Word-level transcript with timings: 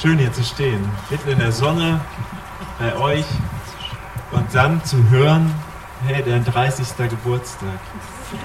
schön 0.00 0.18
hier 0.18 0.32
zu 0.32 0.44
stehen, 0.44 0.88
mitten 1.10 1.28
in 1.28 1.38
der 1.40 1.50
Sonne 1.50 2.00
bei 2.78 2.94
euch 2.96 3.24
und 4.30 4.46
dann 4.54 4.82
zu 4.84 4.96
hören, 5.10 5.52
hey, 6.06 6.22
dein 6.24 6.44
30. 6.44 6.86
Geburtstag. 7.10 7.80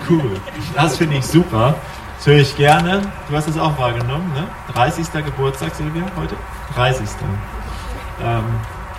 Cool. 0.10 0.40
Das 0.76 0.98
finde 0.98 1.18
ich 1.18 1.26
super. 1.26 1.76
Das 2.18 2.28
höre 2.28 2.38
ich 2.38 2.56
gerne. 2.56 3.02
Du 3.30 3.36
hast 3.36 3.48
es 3.48 3.58
auch 3.58 3.78
wahrgenommen, 3.78 4.32
ne? 4.34 4.48
30. 4.74 5.12
Geburtstag, 5.26 5.76
Silvia, 5.76 6.06
heute? 6.16 6.36
30. 6.74 7.08
Ähm, 8.24 8.44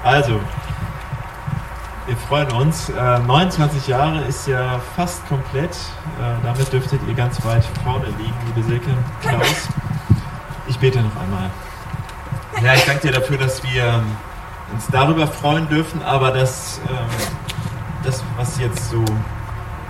also, 0.05 0.39
wir 2.07 2.17
freuen 2.29 2.53
uns. 2.53 2.91
Äh, 2.91 3.19
29 3.19 3.89
Jahre 3.89 4.21
ist 4.25 4.47
ja 4.47 4.79
fast 4.95 5.27
komplett. 5.27 5.71
Äh, 5.71 6.45
damit 6.45 6.73
dürftet 6.73 7.01
ihr 7.09 7.15
ganz 7.15 7.45
weit 7.45 7.65
vorne 7.83 8.07
liegen, 8.19 8.35
liebe 8.47 8.69
Silke, 8.69 8.91
Klaus. 9.23 9.69
Ich 10.69 10.79
bete 10.79 11.01
noch 11.01 11.17
einmal. 11.17 11.51
Ja, 12.63 12.75
ich 12.75 12.85
danke 12.85 13.09
dir 13.09 13.13
dafür, 13.13 13.37
dass 13.37 13.63
wir 13.63 14.03
uns 14.73 14.87
darüber 14.91 15.27
freuen 15.27 15.69
dürfen, 15.69 16.03
aber 16.03 16.31
dass 16.31 16.81
ähm, 16.89 16.95
das, 18.05 18.23
was 18.37 18.59
jetzt 18.59 18.91
so 18.91 19.05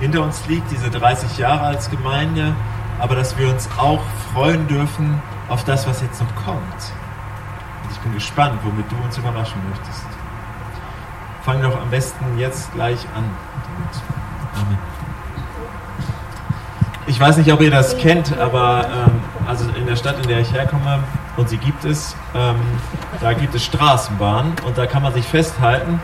hinter 0.00 0.22
uns 0.22 0.46
liegt, 0.46 0.70
diese 0.70 0.90
30 0.90 1.38
Jahre 1.38 1.66
als 1.66 1.90
Gemeinde, 1.90 2.54
aber 2.98 3.14
dass 3.14 3.36
wir 3.38 3.48
uns 3.48 3.68
auch 3.76 4.00
freuen 4.32 4.66
dürfen 4.66 5.22
auf 5.48 5.64
das, 5.64 5.86
was 5.86 6.00
jetzt 6.00 6.20
noch 6.20 6.34
kommt. 6.44 6.58
Und 7.84 7.92
ich 7.92 7.98
bin 7.98 8.14
gespannt, 8.14 8.58
womit 8.64 8.90
du 8.90 8.96
uns 9.04 9.18
überraschen 9.18 9.60
möchtest. 9.68 10.06
Fang 11.44 11.60
doch 11.62 11.80
am 11.80 11.90
besten 11.90 12.38
jetzt 12.38 12.72
gleich 12.72 13.00
an. 13.14 13.24
Amen. 14.54 14.78
Ich 17.06 17.20
weiß 17.20 17.36
nicht, 17.36 17.52
ob 17.52 17.60
ihr 17.60 17.70
das 17.70 17.98
kennt, 17.98 18.36
aber 18.38 18.86
ähm, 18.88 19.20
also 19.46 19.68
in 19.78 19.86
der 19.86 19.96
Stadt, 19.96 20.16
in 20.22 20.28
der 20.28 20.40
ich 20.40 20.52
herkomme, 20.52 21.04
und 21.36 21.48
sie 21.48 21.58
gibt 21.58 21.84
es, 21.84 22.14
ähm, 22.34 22.56
da 23.20 23.32
gibt 23.32 23.54
es 23.54 23.64
Straßenbahnen 23.64 24.52
und 24.66 24.78
da 24.78 24.86
kann 24.86 25.02
man 25.02 25.12
sich 25.12 25.26
festhalten. 25.26 26.00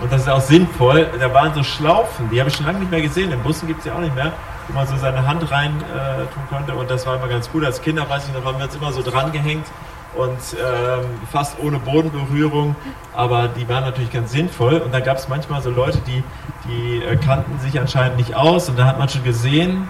Und 0.00 0.12
das 0.12 0.22
ist 0.22 0.28
auch 0.28 0.40
sinnvoll. 0.40 1.08
Da 1.18 1.32
waren 1.34 1.52
so 1.54 1.62
Schlaufen, 1.62 2.30
die 2.30 2.38
habe 2.38 2.50
ich 2.50 2.56
schon 2.56 2.66
lange 2.66 2.78
nicht 2.80 2.90
mehr 2.90 3.02
gesehen. 3.02 3.32
In 3.32 3.42
Bussen 3.42 3.66
gibt 3.66 3.80
es 3.80 3.86
ja 3.86 3.94
auch 3.94 4.00
nicht 4.00 4.14
mehr, 4.14 4.32
wo 4.68 4.74
man 4.74 4.86
so 4.86 4.96
seine 4.96 5.26
Hand 5.26 5.50
rein 5.50 5.72
äh, 5.92 6.18
tun 6.32 6.42
konnte. 6.48 6.74
Und 6.74 6.88
das 6.90 7.04
war 7.06 7.16
immer 7.16 7.26
ganz 7.26 7.50
gut. 7.50 7.64
Als 7.64 7.82
Kinder, 7.82 8.08
weiß 8.08 8.28
ich 8.28 8.34
noch, 8.34 8.44
haben 8.44 8.58
wir 8.58 8.66
uns 8.66 8.76
immer 8.76 8.92
so 8.92 9.02
dran 9.02 9.32
gehängt 9.32 9.66
und 10.14 10.38
ähm, 10.54 11.04
fast 11.32 11.58
ohne 11.60 11.78
Bodenberührung. 11.80 12.76
Aber 13.14 13.48
die 13.48 13.68
waren 13.68 13.84
natürlich 13.84 14.12
ganz 14.12 14.30
sinnvoll. 14.30 14.74
Und 14.74 14.94
da 14.94 15.00
gab 15.00 15.16
es 15.16 15.28
manchmal 15.28 15.62
so 15.62 15.70
Leute, 15.70 15.98
die, 16.06 16.22
die 16.68 17.02
äh, 17.02 17.16
kannten 17.16 17.58
sich 17.58 17.80
anscheinend 17.80 18.18
nicht 18.18 18.36
aus. 18.36 18.68
Und 18.68 18.78
da 18.78 18.84
hat 18.84 18.98
man 19.00 19.08
schon 19.08 19.24
gesehen, 19.24 19.88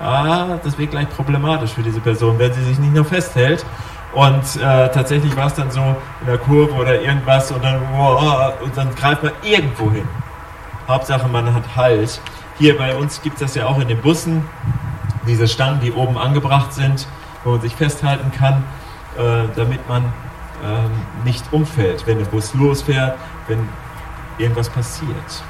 ah, 0.00 0.58
das 0.62 0.78
wird 0.78 0.92
gleich 0.92 1.08
problematisch 1.10 1.72
für 1.72 1.82
diese 1.82 2.00
Person, 2.00 2.38
wenn 2.38 2.52
sie 2.52 2.62
sich 2.62 2.78
nicht 2.78 2.94
nur 2.94 3.04
festhält. 3.04 3.64
Und 4.12 4.56
äh, 4.56 4.90
tatsächlich 4.90 5.36
war 5.36 5.46
es 5.46 5.54
dann 5.54 5.70
so 5.70 5.80
in 6.20 6.26
der 6.26 6.38
Kurve 6.38 6.74
oder 6.74 7.00
irgendwas 7.00 7.52
und 7.52 7.62
dann, 7.62 7.80
oh, 7.96 8.64
und 8.64 8.76
dann 8.76 8.92
greift 8.94 9.22
man 9.22 9.32
irgendwo 9.42 9.90
hin. 9.90 10.08
Hauptsache, 10.88 11.28
man 11.28 11.54
hat 11.54 11.76
Halt. 11.76 12.20
Hier 12.58 12.76
bei 12.76 12.94
uns 12.94 13.22
gibt 13.22 13.36
es 13.36 13.40
das 13.40 13.54
ja 13.54 13.66
auch 13.66 13.78
in 13.78 13.88
den 13.88 14.00
Bussen, 14.00 14.44
diese 15.26 15.46
Stangen, 15.46 15.80
die 15.80 15.92
oben 15.92 16.18
angebracht 16.18 16.72
sind, 16.72 17.06
wo 17.44 17.52
man 17.52 17.60
sich 17.60 17.74
festhalten 17.74 18.32
kann, 18.32 18.64
äh, 19.16 19.48
damit 19.54 19.88
man 19.88 20.04
ähm, 20.64 20.90
nicht 21.24 21.44
umfällt, 21.52 22.06
wenn 22.06 22.18
der 22.18 22.26
Bus 22.26 22.52
losfährt, 22.54 23.16
wenn 23.46 23.68
irgendwas 24.38 24.68
passiert. 24.68 25.44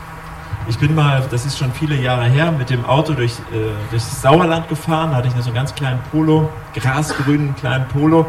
Ich 0.69 0.79
bin 0.79 0.95
mal, 0.95 1.23
das 1.31 1.47
ist 1.47 1.59
schon 1.59 1.73
viele 1.73 1.97
Jahre 1.97 2.25
her, 2.25 2.53
mit 2.53 2.71
dem 2.71 2.85
Auto 2.85 3.15
durch, 3.15 3.33
äh, 3.53 3.71
durchs 3.91 4.23
Sauerland 4.23 4.69
gefahren. 4.69 5.11
Da 5.11 5.17
hatte 5.17 5.29
ich 5.29 5.35
noch 5.35 5.43
so 5.43 5.49
einen 5.49 5.57
ganz 5.57 5.75
kleinen 5.75 6.01
Polo, 6.11 6.49
grasgrünen 6.75 7.57
kleinen 7.57 7.89
Polo. 7.89 8.27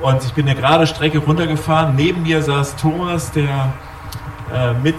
Und 0.00 0.24
ich 0.24 0.32
bin 0.32 0.48
eine 0.48 0.58
gerade 0.58 0.86
Strecke 0.86 1.18
runtergefahren. 1.18 1.94
Neben 1.94 2.22
mir 2.22 2.42
saß 2.42 2.76
Thomas, 2.76 3.30
der 3.32 3.72
äh, 4.52 4.74
mit 4.74 4.96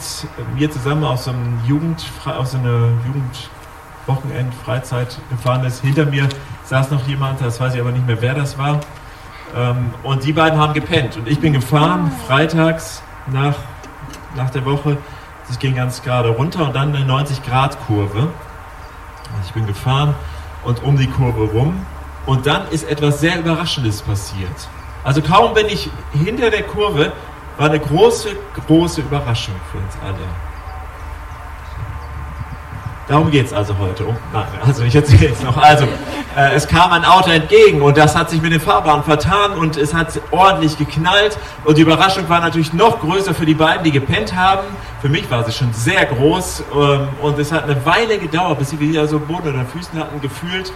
mir 0.56 0.72
zusammen 0.72 1.04
aus 1.04 1.26
so 1.26 1.32
einem 1.32 1.60
Jugend, 1.66 2.06
aus 2.26 2.52
so 2.52 2.58
einer 2.58 2.90
Jugendwochenend, 3.06 4.54
Freizeit 4.66 5.20
gefahren 5.30 5.66
ist. 5.66 5.82
Hinter 5.82 6.06
mir 6.06 6.28
saß 6.64 6.92
noch 6.92 7.08
jemand, 7.08 7.42
das 7.42 7.60
weiß 7.60 7.76
ich 7.76 7.82
aber 7.82 7.92
nicht 7.92 8.08
mehr, 8.08 8.22
wer 8.22 8.34
das 8.34 8.58
war. 8.58 8.80
Ähm, 9.56 9.92
und 10.04 10.24
die 10.24 10.34
beiden 10.34 10.60
haben 10.60 10.74
gepennt. 10.74 11.18
Und 11.18 11.28
ich 11.28 11.40
bin 11.40 11.54
gefahren, 11.54 12.12
freitags 12.28 13.04
nach, 13.28 13.56
nach 14.36 14.50
der 14.50 14.66
Woche 14.66 14.98
das 15.48 15.60
ging 15.60 15.76
ganz 15.76 16.02
gerade 16.02 16.30
runter 16.30 16.66
und 16.66 16.76
dann 16.76 16.96
eine 16.96 17.06
90-Grad-Kurve. 17.06 18.20
Also 18.20 19.46
ich 19.46 19.54
bin 19.54 19.66
gefahren 19.66 20.16
und 20.64 20.84
um 20.84 20.98
die 20.98 21.08
Kurve 21.08 21.44
rum. 21.44 21.86
Und 22.26 22.46
dann 22.46 22.68
ist 22.70 22.88
etwas 22.90 23.22
sehr 23.22 23.40
Überraschendes 23.40 24.02
passiert. 24.02 24.68
Also 25.04 25.22
kaum 25.22 25.54
bin 25.54 25.68
ich 25.68 25.90
hinter 26.12 26.50
der 26.50 26.64
Kurve, 26.64 27.14
war 27.58 27.70
eine 27.70 27.80
große, 27.80 28.30
große 28.68 29.02
Überraschung 29.02 29.56
für 29.72 29.78
uns 29.78 29.94
alle. 30.04 30.47
Darum 33.08 33.32
geht 33.32 33.46
es 33.46 33.54
also 33.54 33.78
heute. 33.78 34.06
Um, 34.06 34.18
nein, 34.34 34.46
also 34.66 34.84
ich 34.84 34.94
erzähle 34.94 35.30
jetzt 35.30 35.44
noch. 35.44 35.56
Also, 35.56 35.86
äh, 36.36 36.54
es 36.54 36.68
kam 36.68 36.92
ein 36.92 37.06
Auto 37.06 37.30
entgegen 37.30 37.82
und 37.82 37.98
das 37.98 38.18
hat 38.18 38.30
sich 38.30 38.42
mit 38.42 38.52
den 38.52 38.60
Fahrbahnen 38.60 39.04
vertan 39.04 39.54
und 39.54 39.78
es 39.78 39.94
hat 39.94 40.20
ordentlich 40.32 40.78
geknallt. 40.78 41.38
Und 41.64 41.78
die 41.78 41.84
Überraschung 41.84 42.28
war 42.28 42.42
natürlich 42.42 42.74
noch 42.74 43.00
größer 43.00 43.34
für 43.34 43.46
die 43.46 43.54
beiden, 43.54 43.86
die 43.86 43.92
gepennt 43.92 44.36
haben. 44.36 44.68
Für 45.02 45.08
mich 45.08 45.32
war 45.32 45.46
sie 45.46 45.54
schon 45.54 45.72
sehr 45.72 46.06
groß 46.06 46.64
ähm, 46.76 47.08
und 47.22 47.40
es 47.40 47.54
hat 47.54 47.64
eine 47.64 47.86
Weile 47.86 48.18
gedauert, 48.18 48.60
bis 48.60 48.72
sie 48.72 48.80
wieder 48.80 49.08
so 49.08 49.20
Boden 49.20 49.54
unter 49.54 49.66
Füßen 49.66 49.98
hatten, 49.98 50.20
gefühlt. 50.20 50.74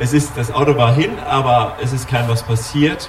Es 0.00 0.12
ist, 0.12 0.32
das 0.36 0.52
Auto 0.52 0.76
war 0.76 0.92
hin, 0.92 1.12
aber 1.28 1.76
es 1.80 1.92
ist 1.92 2.08
kein 2.08 2.28
was 2.28 2.42
passiert. 2.42 3.08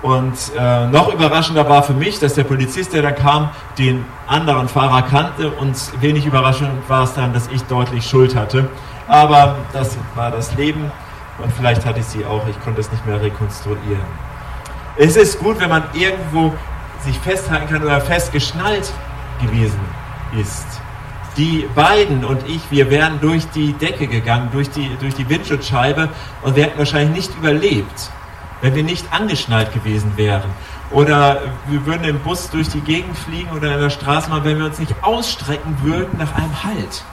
Und 0.00 0.36
äh, 0.56 0.86
noch 0.86 1.12
überraschender 1.12 1.68
war 1.68 1.82
für 1.82 1.92
mich, 1.92 2.20
dass 2.20 2.34
der 2.34 2.44
Polizist, 2.44 2.92
der 2.92 3.02
da 3.02 3.10
kam, 3.10 3.50
den 3.78 4.04
anderen 4.28 4.68
Fahrer 4.68 5.02
kannte 5.02 5.50
und 5.50 5.74
wenig 6.00 6.24
überraschend 6.24 6.70
war 6.88 7.02
es 7.02 7.14
dann, 7.14 7.32
dass 7.32 7.48
ich 7.48 7.62
deutlich 7.64 8.06
Schuld 8.06 8.36
hatte. 8.36 8.68
Aber 9.08 9.56
das 9.72 9.96
war 10.14 10.30
das 10.30 10.54
Leben 10.54 10.92
und 11.42 11.52
vielleicht 11.52 11.84
hatte 11.84 11.98
ich 11.98 12.06
sie 12.06 12.24
auch, 12.24 12.46
ich 12.48 12.60
konnte 12.60 12.80
es 12.80 12.92
nicht 12.92 13.04
mehr 13.06 13.20
rekonstruieren. 13.20 14.06
Es 14.96 15.16
ist 15.16 15.40
gut, 15.40 15.58
wenn 15.58 15.70
man 15.70 15.82
irgendwo 15.94 16.52
sich 17.00 17.18
festhalten 17.18 17.68
kann 17.68 17.82
oder 17.82 18.00
festgeschnallt 18.00 18.92
gewesen 19.40 19.80
ist. 20.40 20.66
Die 21.36 21.68
beiden 21.74 22.24
und 22.24 22.48
ich, 22.48 22.60
wir 22.70 22.90
wären 22.90 23.20
durch 23.20 23.48
die 23.50 23.72
Decke 23.72 24.06
gegangen, 24.06 24.48
durch 24.52 24.70
die, 24.70 24.96
durch 25.00 25.14
die 25.14 25.28
Windschutzscheibe 25.28 26.08
und 26.42 26.56
wir 26.56 26.64
hätten 26.64 26.78
wahrscheinlich 26.78 27.16
nicht 27.16 27.38
überlebt 27.38 28.10
wenn 28.60 28.74
wir 28.74 28.82
nicht 28.82 29.12
angeschnallt 29.12 29.72
gewesen 29.72 30.12
wären. 30.16 30.50
Oder 30.90 31.42
wir 31.66 31.84
würden 31.86 32.04
im 32.04 32.18
Bus 32.20 32.50
durch 32.50 32.68
die 32.68 32.80
Gegend 32.80 33.16
fliegen 33.16 33.50
oder 33.50 33.74
in 33.74 33.80
der 33.80 33.90
Straßenbahn, 33.90 34.44
wenn 34.44 34.58
wir 34.58 34.66
uns 34.66 34.78
nicht 34.78 34.94
ausstrecken 35.02 35.78
würden 35.82 36.18
nach 36.18 36.34
einem 36.34 36.64
Halt. 36.64 37.04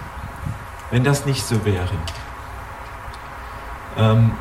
Wenn 0.91 1.03
das 1.03 1.25
nicht 1.25 1.45
so 1.45 1.65
wäre. 1.65 1.89
Ähm, 3.97 4.31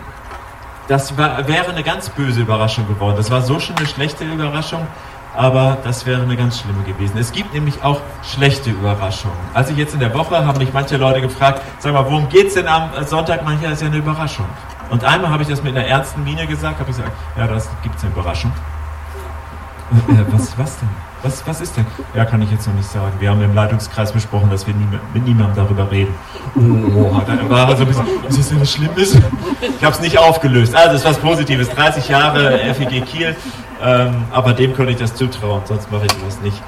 das 0.89 1.17
war, 1.17 1.49
wäre 1.49 1.71
eine 1.71 1.83
ganz 1.83 2.11
böse 2.11 2.43
Überraschung 2.43 2.87
geworden. 2.87 3.17
Das 3.17 3.31
war 3.31 3.43
so 3.43 3.59
schon 3.59 3.77
eine 3.77 3.87
schlechte 3.87 4.25
Überraschung, 4.25 4.87
aber 5.35 5.79
das 5.83 6.07
wäre 6.07 6.23
eine 6.23 6.37
ganz 6.37 6.61
schlimme 6.61 6.83
gewesen. 6.85 7.17
Es 7.19 7.33
gibt 7.33 7.55
nämlich 7.55 7.83
auch 7.83 8.01
schlechte 8.23 8.71
Überraschungen. 8.71 9.37
Als 9.55 9.71
ich 9.71 9.77
jetzt 9.77 9.95
in 9.95 10.01
der 10.01 10.15
Woche 10.15 10.45
haben 10.47 10.59
mich 10.59 10.73
manche 10.73 10.97
Leute 10.97 11.21
gefragt, 11.21 11.63
sag 11.79 11.95
mal, 11.95 12.05
worum 12.05 12.29
geht 12.29 12.49
es 12.49 12.55
denn 12.55 12.69
am 12.69 12.91
Sonntag? 13.07 13.45
Manchmal 13.45 13.73
ist 13.73 13.81
ja 13.81 13.89
eine 13.89 13.97
Überraschung. 13.97 14.47
Und 14.95 15.03
einmal 15.03 15.29
habe 15.29 15.43
ich 15.43 15.49
das 15.49 15.61
mit 15.61 15.77
einer 15.77 15.85
ernsten 15.85 16.23
Miene 16.23 16.47
gesagt, 16.47 16.79
habe 16.79 16.89
ich 16.89 16.97
gesagt, 16.97 17.11
ja, 17.37 17.49
das 17.49 17.69
gibt 17.83 17.97
es 17.97 18.05
eine 18.05 18.13
Überraschung. 18.13 18.53
Äh, 20.09 20.13
äh, 20.13 20.25
was, 20.31 20.57
was 20.57 20.79
denn? 20.79 20.89
Was, 21.21 21.45
was 21.49 21.61
ist 21.63 21.77
denn? 21.77 21.85
Ja, 22.15 22.25
kann 22.25 22.41
ich 22.43 22.51
jetzt 22.53 22.69
noch 22.69 22.75
nicht 22.75 22.89
sagen. 22.89 23.11
Wir 23.19 23.31
haben 23.31 23.43
im 23.43 23.57
Leitungskreis 23.57 24.13
besprochen, 24.13 24.51
dass 24.51 24.69
wir 24.69 24.75
nie, 24.75 24.87
mit 25.13 25.25
niemandem 25.25 25.57
darüber 25.57 25.91
reden. 25.91 26.15
Oh, 26.55 27.21
da 27.27 27.51
war 27.51 27.71
er 27.71 27.77
so 27.77 27.83
ein 27.83 27.89
bisschen, 27.89 28.07
ist 28.29 28.39
das 28.39 28.49
denn 28.51 28.65
Schlimmes? 28.65 29.17
Ich 29.17 29.85
habe 29.85 29.97
es 29.97 30.01
nicht 30.01 30.17
aufgelöst. 30.17 30.77
Also, 30.77 30.91
es 30.91 31.01
ist 31.01 31.07
was 31.07 31.19
Positives. 31.19 31.71
30 31.71 32.09
Jahre 32.09 32.57
FEG 32.75 33.05
Kiel. 33.05 33.35
Ähm, 33.83 34.27
aber 34.31 34.53
dem 34.53 34.75
könnte 34.75 34.93
ich 34.93 34.99
das 34.99 35.17
zutrauen, 35.17 35.63
sonst 35.65 35.91
mache 35.91 36.07
ich 36.07 36.13
sowas 36.13 36.39
nicht. 36.41 36.63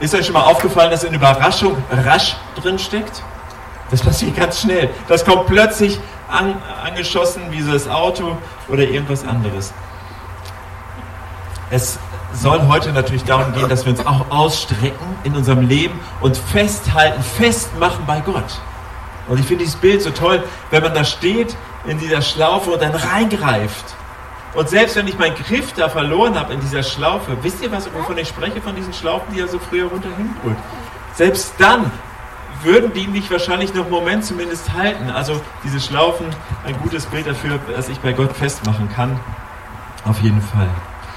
Ist 0.00 0.14
euch 0.14 0.24
schon 0.24 0.32
mal 0.32 0.44
aufgefallen, 0.44 0.90
dass 0.90 1.04
in 1.04 1.12
Überraschung 1.12 1.76
rasch 1.90 2.36
drin 2.58 2.78
steckt? 2.78 3.22
Das 3.90 4.00
passiert 4.00 4.34
ganz 4.34 4.62
schnell. 4.62 4.88
Das 5.08 5.26
kommt 5.26 5.46
plötzlich 5.46 6.00
an, 6.30 6.56
angeschossen, 6.84 7.42
wie 7.50 7.62
so 7.62 7.72
das 7.72 7.88
Auto 7.88 8.36
oder 8.68 8.82
irgendwas 8.82 9.26
anderes. 9.26 9.72
Es 11.70 11.98
soll 12.32 12.66
heute 12.68 12.92
natürlich 12.92 13.24
darum 13.24 13.52
gehen, 13.52 13.68
dass 13.68 13.84
wir 13.84 13.92
uns 13.92 14.06
auch 14.06 14.30
ausstrecken 14.30 15.16
in 15.24 15.34
unserem 15.36 15.66
Leben 15.68 15.98
und 16.20 16.36
festhalten, 16.36 17.22
festmachen 17.22 18.06
bei 18.06 18.20
Gott. 18.20 18.60
Und 19.28 19.38
ich 19.38 19.46
finde 19.46 19.64
dieses 19.64 19.78
Bild 19.78 20.02
so 20.02 20.10
toll, 20.10 20.42
wenn 20.70 20.82
man 20.82 20.94
da 20.94 21.04
steht 21.04 21.56
in 21.86 21.98
dieser 21.98 22.22
Schlaufe 22.22 22.70
und 22.70 22.82
dann 22.82 22.94
reingreift. 22.94 23.94
Und 24.54 24.68
selbst 24.68 24.96
wenn 24.96 25.06
ich 25.06 25.16
meinen 25.18 25.36
Griff 25.36 25.72
da 25.74 25.88
verloren 25.88 26.38
habe 26.38 26.52
in 26.52 26.60
dieser 26.60 26.82
Schlaufe, 26.82 27.36
wisst 27.42 27.62
ihr, 27.62 27.70
was, 27.70 27.92
wovon 27.94 28.18
ich 28.18 28.28
spreche, 28.28 28.60
von 28.60 28.74
diesen 28.74 28.92
Schlaufen, 28.92 29.32
die 29.32 29.40
er 29.40 29.46
so 29.46 29.60
früher 29.60 29.86
runterhin 29.88 30.34
holt? 30.44 30.56
Selbst 31.14 31.54
dann 31.58 31.92
würden 32.62 32.92
die 32.92 33.06
mich 33.06 33.30
wahrscheinlich 33.30 33.74
noch 33.74 33.82
einen 33.82 33.90
Moment 33.90 34.24
zumindest 34.24 34.72
halten. 34.72 35.10
Also 35.10 35.40
diese 35.64 35.80
Schlaufen, 35.80 36.26
ein 36.66 36.76
gutes 36.82 37.06
Bild 37.06 37.26
dafür, 37.26 37.58
dass 37.74 37.88
ich 37.88 37.98
bei 38.00 38.12
Gott 38.12 38.36
festmachen 38.36 38.90
kann. 38.94 39.18
Auf 40.04 40.20
jeden 40.20 40.40
Fall. 40.40 40.68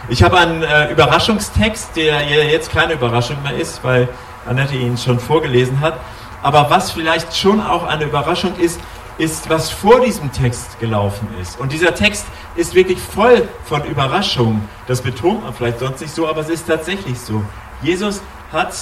Ich 0.09 0.21
habe 0.21 0.37
einen 0.37 0.63
äh, 0.63 0.91
Überraschungstext, 0.91 1.95
der 1.95 2.25
jetzt 2.25 2.71
keine 2.71 2.93
Überraschung 2.93 3.41
mehr 3.41 3.55
ist, 3.55 3.83
weil 3.83 4.09
Annette 4.45 4.75
ihn 4.75 4.97
schon 4.97 5.19
vorgelesen 5.19 5.79
hat. 5.79 5.97
Aber 6.41 6.69
was 6.69 6.91
vielleicht 6.91 7.35
schon 7.37 7.61
auch 7.61 7.85
eine 7.85 8.03
Überraschung 8.03 8.55
ist, 8.57 8.79
ist, 9.17 9.49
was 9.49 9.69
vor 9.69 10.01
diesem 10.01 10.31
Text 10.31 10.79
gelaufen 10.79 11.27
ist. 11.41 11.59
Und 11.59 11.71
dieser 11.71 11.95
Text 11.95 12.25
ist 12.55 12.73
wirklich 12.73 12.99
voll 12.99 13.47
von 13.63 13.85
Überraschungen. 13.85 14.67
Das 14.87 15.01
betont 15.01 15.43
man 15.43 15.53
vielleicht 15.53 15.79
sonst 15.79 16.01
nicht 16.01 16.13
so, 16.13 16.27
aber 16.27 16.41
es 16.41 16.49
ist 16.49 16.67
tatsächlich 16.67 17.19
so. 17.19 17.43
Jesus 17.81 18.21
hat 18.51 18.73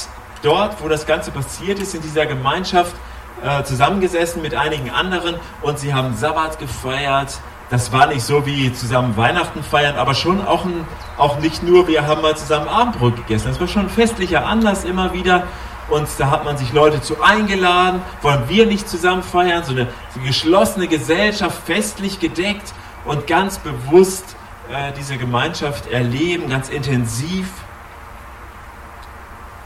dort, 0.42 0.82
wo 0.82 0.88
das 0.88 1.06
Ganze 1.06 1.32
passiert 1.32 1.80
ist, 1.80 1.96
in 1.96 2.02
dieser 2.02 2.26
Gemeinschaft 2.26 2.96
äh, 3.44 3.64
zusammengesessen 3.64 4.42
mit 4.42 4.56
einigen 4.56 4.90
anderen 4.92 5.36
und 5.62 5.80
sie 5.80 5.94
haben 5.94 6.16
Sabbat 6.16 6.60
gefeiert. 6.60 7.40
Das 7.70 7.92
war 7.94 8.08
nicht 8.08 8.24
so 8.24 8.46
wie 8.46 8.74
zusammen 8.74 9.16
Weihnachten 9.16 9.64
feiern, 9.64 9.96
aber 9.96 10.14
schon 10.14 10.46
auch, 10.46 10.66
ein, 10.66 10.86
auch 11.18 11.40
nicht 11.40 11.64
nur, 11.64 11.88
wir 11.88 12.06
haben 12.06 12.22
mal 12.22 12.36
zusammen 12.36 12.68
Abendbrot 12.68 13.16
gegessen. 13.16 13.48
Das 13.48 13.60
war 13.62 13.68
schon 13.68 13.84
ein 13.84 13.90
festlicher 13.90 14.46
Anlass 14.46 14.84
immer 14.84 15.14
wieder. 15.14 15.44
Und 15.90 16.08
da 16.18 16.30
hat 16.30 16.46
man 16.46 16.58
sich 16.58 16.72
Leute 16.74 17.02
zu 17.02 17.22
eingeladen. 17.22 18.02
Wollen 18.22 18.44
wir 18.48 18.66
nicht 18.66 18.88
zusammen 18.88 19.24
feiern? 19.24 19.64
So 19.64 19.72
eine, 19.72 19.88
so 20.14 20.20
eine 20.20 20.28
geschlossene 20.28 20.88
Gesellschaft, 20.88 21.58
festlich 21.66 22.20
gedeckt 22.20 22.74
und 23.06 23.26
ganz 23.26 23.58
bewusst 23.58 24.36
äh, 24.70 24.92
diese 24.98 25.18
Gemeinschaft 25.18 25.90
erleben, 25.90 26.50
ganz 26.50 26.70
intensiv. 26.70 27.48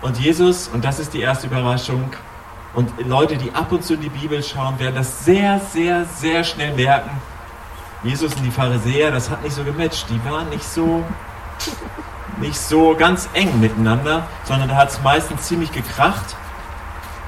Und 0.02 0.18
Jesus, 0.18 0.68
und 0.68 0.84
das 0.86 1.00
ist 1.00 1.14
die 1.14 1.22
erste 1.22 1.48
Überraschung, 1.48 2.12
und 2.74 2.92
Leute, 3.08 3.38
die 3.38 3.54
ab 3.54 3.72
und 3.72 3.84
zu 3.84 3.94
in 3.94 4.02
die 4.02 4.10
Bibel 4.10 4.44
schauen, 4.44 4.78
werden 4.80 4.96
das 4.96 5.24
sehr, 5.24 5.60
sehr, 5.60 6.06
sehr 6.06 6.44
schnell 6.44 6.74
merken. 6.76 7.10
Jesus 8.04 8.34
und 8.36 8.44
die 8.44 8.52
Pharisäer, 8.52 9.12
das 9.12 9.30
hat 9.30 9.42
nicht 9.44 9.56
so 9.56 9.64
gematcht. 9.64 10.06
Die 10.10 10.24
waren 10.30 10.50
nicht 10.50 10.64
so, 10.64 11.04
nicht 12.40 12.58
so 12.58 12.94
ganz 12.96 13.30
eng 13.34 13.60
miteinander, 13.62 14.28
sondern 14.44 14.70
da 14.70 14.76
hat 14.76 14.90
es 14.90 15.02
meistens 15.02 15.44
ziemlich 15.44 15.72
gekracht. 15.72 16.36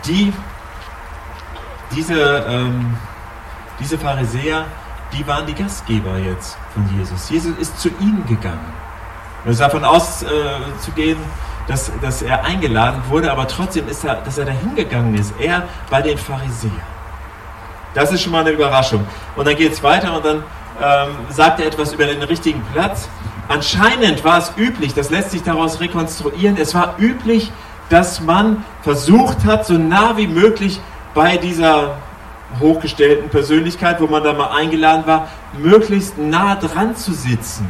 Die, 0.05 0.33
diese, 1.95 2.45
ähm, 2.47 2.97
diese 3.79 3.97
Pharisäer, 3.97 4.65
die 5.13 5.25
waren 5.25 5.45
die 5.45 5.55
Gastgeber 5.55 6.17
jetzt 6.17 6.57
von 6.73 6.87
Jesus. 6.97 7.29
Jesus 7.29 7.57
ist 7.57 7.79
zu 7.79 7.89
ihnen 7.99 8.25
gegangen. 8.27 8.73
Und 9.47 9.53
es 9.53 9.61
ist 9.61 9.65
davon 9.65 9.85
auszugehen, 9.85 11.17
äh, 11.17 11.69
dass, 11.69 11.89
dass 12.01 12.21
er 12.21 12.43
eingeladen 12.43 13.01
wurde, 13.07 13.31
aber 13.31 13.47
trotzdem 13.47 13.87
ist 13.87 14.03
er, 14.03 14.15
dass 14.15 14.37
er 14.37 14.43
da 14.43 14.51
hingegangen 14.51 15.15
ist. 15.15 15.33
Er 15.39 15.63
bei 15.89 16.01
den 16.01 16.17
Pharisäern. 16.17 16.73
Das 17.93 18.11
ist 18.11 18.23
schon 18.23 18.33
mal 18.33 18.41
eine 18.41 18.49
Überraschung. 18.49 19.07
Und 19.37 19.47
dann 19.47 19.55
geht 19.55 19.71
es 19.71 19.81
weiter 19.81 20.17
und 20.17 20.25
dann 20.25 20.43
ähm, 20.83 21.15
sagt 21.29 21.61
er 21.61 21.67
etwas 21.67 21.93
über 21.93 22.07
den 22.07 22.21
richtigen 22.23 22.61
Platz. 22.73 23.07
Anscheinend 23.47 24.21
war 24.25 24.37
es 24.39 24.51
üblich, 24.57 24.93
das 24.93 25.11
lässt 25.11 25.31
sich 25.31 25.43
daraus 25.43 25.79
rekonstruieren, 25.79 26.57
es 26.57 26.75
war 26.75 26.95
üblich, 26.97 27.49
dass 27.87 28.19
man 28.19 28.65
versucht 28.81 29.45
hat, 29.45 29.65
so 29.65 29.75
nah 29.75 30.17
wie 30.17 30.27
möglich 30.27 30.81
bei 31.13 31.37
dieser 31.37 31.95
hochgestellten 32.59 33.29
Persönlichkeit, 33.29 34.01
wo 34.01 34.07
man 34.07 34.25
da 34.25 34.33
mal 34.33 34.49
eingeladen 34.49 35.07
war, 35.07 35.29
möglichst 35.57 36.17
nah 36.17 36.55
dran 36.55 36.97
zu 36.97 37.13
sitzen. 37.13 37.69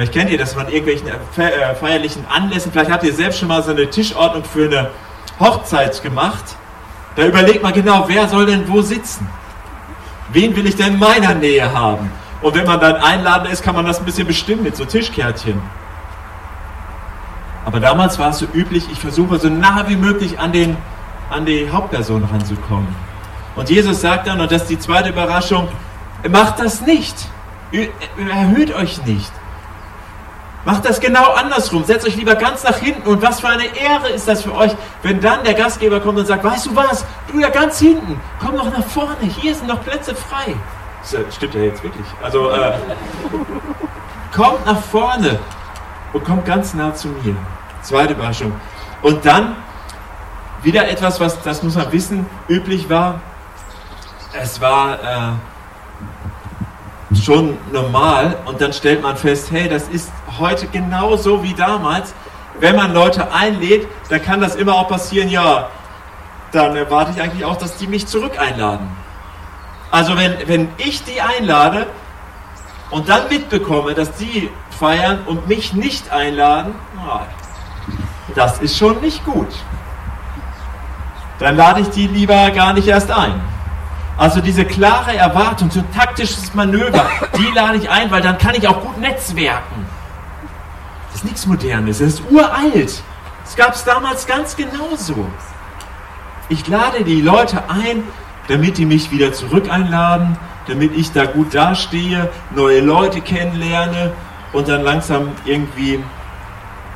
Vielleicht 0.00 0.14
kennt 0.14 0.30
ihr 0.30 0.38
das 0.38 0.54
von 0.54 0.66
irgendwelchen 0.66 1.08
äh, 1.08 1.74
feierlichen 1.74 2.24
Anlässen. 2.26 2.72
Vielleicht 2.72 2.90
habt 2.90 3.04
ihr 3.04 3.12
selbst 3.12 3.38
schon 3.38 3.48
mal 3.48 3.62
so 3.62 3.72
eine 3.72 3.90
Tischordnung 3.90 4.44
für 4.44 4.64
eine 4.64 4.88
Hochzeit 5.38 6.02
gemacht. 6.02 6.42
Da 7.16 7.26
überlegt 7.26 7.62
man 7.62 7.74
genau, 7.74 8.06
wer 8.08 8.26
soll 8.26 8.46
denn 8.46 8.66
wo 8.66 8.80
sitzen? 8.80 9.28
Wen 10.32 10.56
will 10.56 10.66
ich 10.66 10.76
denn 10.76 10.94
in 10.94 10.98
meiner 10.98 11.34
Nähe 11.34 11.70
haben? 11.74 12.10
Und 12.40 12.54
wenn 12.54 12.64
man 12.64 12.80
dann 12.80 12.96
einladen 12.96 13.50
ist, 13.52 13.62
kann 13.62 13.74
man 13.74 13.84
das 13.84 13.98
ein 13.98 14.06
bisschen 14.06 14.26
bestimmen 14.26 14.62
mit 14.62 14.74
so 14.74 14.86
Tischkärtchen. 14.86 15.60
Aber 17.66 17.78
damals 17.78 18.18
war 18.18 18.30
es 18.30 18.38
so 18.38 18.46
üblich, 18.54 18.86
ich 18.90 19.00
versuche 19.00 19.38
so 19.38 19.50
nah 19.50 19.84
wie 19.86 19.96
möglich 19.96 20.38
an 20.38 20.52
den 20.52 20.78
an 21.28 21.44
die 21.44 21.68
Hauptperson 21.70 22.24
ranzukommen. 22.24 22.88
Und 23.54 23.68
Jesus 23.68 24.00
sagt 24.00 24.28
dann, 24.28 24.40
und 24.40 24.50
das 24.50 24.62
ist 24.62 24.70
die 24.70 24.78
zweite 24.78 25.10
Überraschung, 25.10 25.68
macht 26.26 26.58
das 26.58 26.80
nicht. 26.80 27.28
Erhöht 28.16 28.74
euch 28.74 29.04
nicht. 29.04 29.30
Macht 30.64 30.84
das 30.84 31.00
genau 31.00 31.32
andersrum. 31.32 31.84
Setzt 31.84 32.06
euch 32.06 32.16
lieber 32.16 32.34
ganz 32.34 32.64
nach 32.64 32.76
hinten. 32.76 33.08
Und 33.08 33.22
was 33.22 33.40
für 33.40 33.48
eine 33.48 33.64
Ehre 33.64 34.10
ist 34.10 34.28
das 34.28 34.42
für 34.42 34.54
euch, 34.54 34.72
wenn 35.02 35.20
dann 35.20 35.42
der 35.44 35.54
Gastgeber 35.54 36.00
kommt 36.00 36.18
und 36.18 36.26
sagt, 36.26 36.44
weißt 36.44 36.66
du 36.66 36.76
was, 36.76 37.04
du 37.32 37.40
ja 37.40 37.48
ganz 37.48 37.78
hinten, 37.78 38.20
komm 38.44 38.56
noch 38.56 38.70
nach 38.70 38.84
vorne, 38.86 39.16
hier 39.22 39.54
sind 39.54 39.68
noch 39.68 39.82
Plätze 39.82 40.14
frei. 40.14 40.54
Das 41.00 41.34
stimmt 41.34 41.54
ja 41.54 41.62
jetzt 41.62 41.82
wirklich. 41.82 42.06
Also 42.22 42.50
äh, 42.50 42.72
kommt 44.34 44.66
nach 44.66 44.80
vorne 44.80 45.38
und 46.12 46.24
kommt 46.24 46.44
ganz 46.44 46.74
nah 46.74 46.94
zu 46.94 47.08
mir. 47.08 47.34
Zweite 47.82 48.12
Überraschung. 48.12 48.52
Und 49.00 49.24
dann 49.24 49.56
wieder 50.62 50.88
etwas, 50.88 51.18
was, 51.20 51.42
das 51.42 51.62
muss 51.62 51.74
man 51.74 51.90
wissen, 51.90 52.26
üblich 52.48 52.90
war. 52.90 53.20
Es 54.38 54.60
war 54.60 54.98
äh, 55.02 55.32
schon 57.16 57.56
normal 57.72 58.36
und 58.44 58.60
dann 58.60 58.72
stellt 58.72 59.02
man 59.02 59.16
fest, 59.16 59.50
hey, 59.50 59.68
das 59.68 59.88
ist 59.88 60.12
heute 60.40 60.66
genauso 60.66 61.42
wie 61.42 61.54
damals. 61.54 62.14
Wenn 62.58 62.76
man 62.76 62.92
Leute 62.92 63.32
einlädt, 63.32 63.86
dann 64.08 64.22
kann 64.22 64.40
das 64.40 64.56
immer 64.56 64.74
auch 64.74 64.88
passieren, 64.88 65.28
ja, 65.28 65.68
dann 66.52 66.74
erwarte 66.76 67.12
ich 67.14 67.22
eigentlich 67.22 67.44
auch, 67.44 67.56
dass 67.56 67.76
die 67.76 67.86
mich 67.86 68.06
zurück 68.06 68.38
einladen. 68.38 68.90
Also 69.90 70.16
wenn, 70.16 70.36
wenn 70.46 70.68
ich 70.76 71.04
die 71.04 71.20
einlade 71.20 71.86
und 72.90 73.08
dann 73.08 73.28
mitbekomme, 73.28 73.94
dass 73.94 74.12
die 74.16 74.50
feiern 74.78 75.20
und 75.26 75.46
mich 75.48 75.72
nicht 75.72 76.10
einladen, 76.10 76.74
das 78.34 78.58
ist 78.60 78.76
schon 78.76 79.00
nicht 79.00 79.24
gut 79.24 79.48
dann 81.40 81.56
lade 81.56 81.80
ich 81.80 81.88
die 81.88 82.06
lieber 82.06 82.50
gar 82.50 82.72
nicht 82.74 82.86
erst 82.86 83.10
ein. 83.10 83.40
Also 84.16 84.40
diese 84.40 84.66
klare 84.66 85.16
Erwartung, 85.16 85.70
so 85.70 85.80
ein 85.80 85.92
taktisches 85.92 86.54
Manöver, 86.54 87.06
die 87.38 87.50
lade 87.54 87.78
ich 87.78 87.90
ein, 87.90 88.10
weil 88.10 88.20
dann 88.20 88.36
kann 88.36 88.54
ich 88.54 88.68
auch 88.68 88.80
gut 88.80 88.98
netzwerken. 88.98 89.86
Ist 91.20 91.26
nichts 91.26 91.46
Modernes, 91.46 91.98
das 91.98 92.14
ist 92.14 92.22
uralt. 92.30 93.02
Das 93.44 93.54
gab 93.54 93.74
es 93.74 93.84
damals 93.84 94.26
ganz 94.26 94.56
genauso. 94.56 95.28
Ich 96.48 96.66
lade 96.66 97.04
die 97.04 97.20
Leute 97.20 97.62
ein, 97.68 98.04
damit 98.48 98.78
die 98.78 98.86
mich 98.86 99.10
wieder 99.10 99.30
zurück 99.30 99.70
einladen, 99.70 100.38
damit 100.66 100.96
ich 100.96 101.12
da 101.12 101.26
gut 101.26 101.54
dastehe, 101.54 102.30
neue 102.56 102.80
Leute 102.80 103.20
kennenlerne 103.20 104.12
und 104.54 104.68
dann 104.68 104.80
langsam 104.80 105.32
irgendwie 105.44 106.02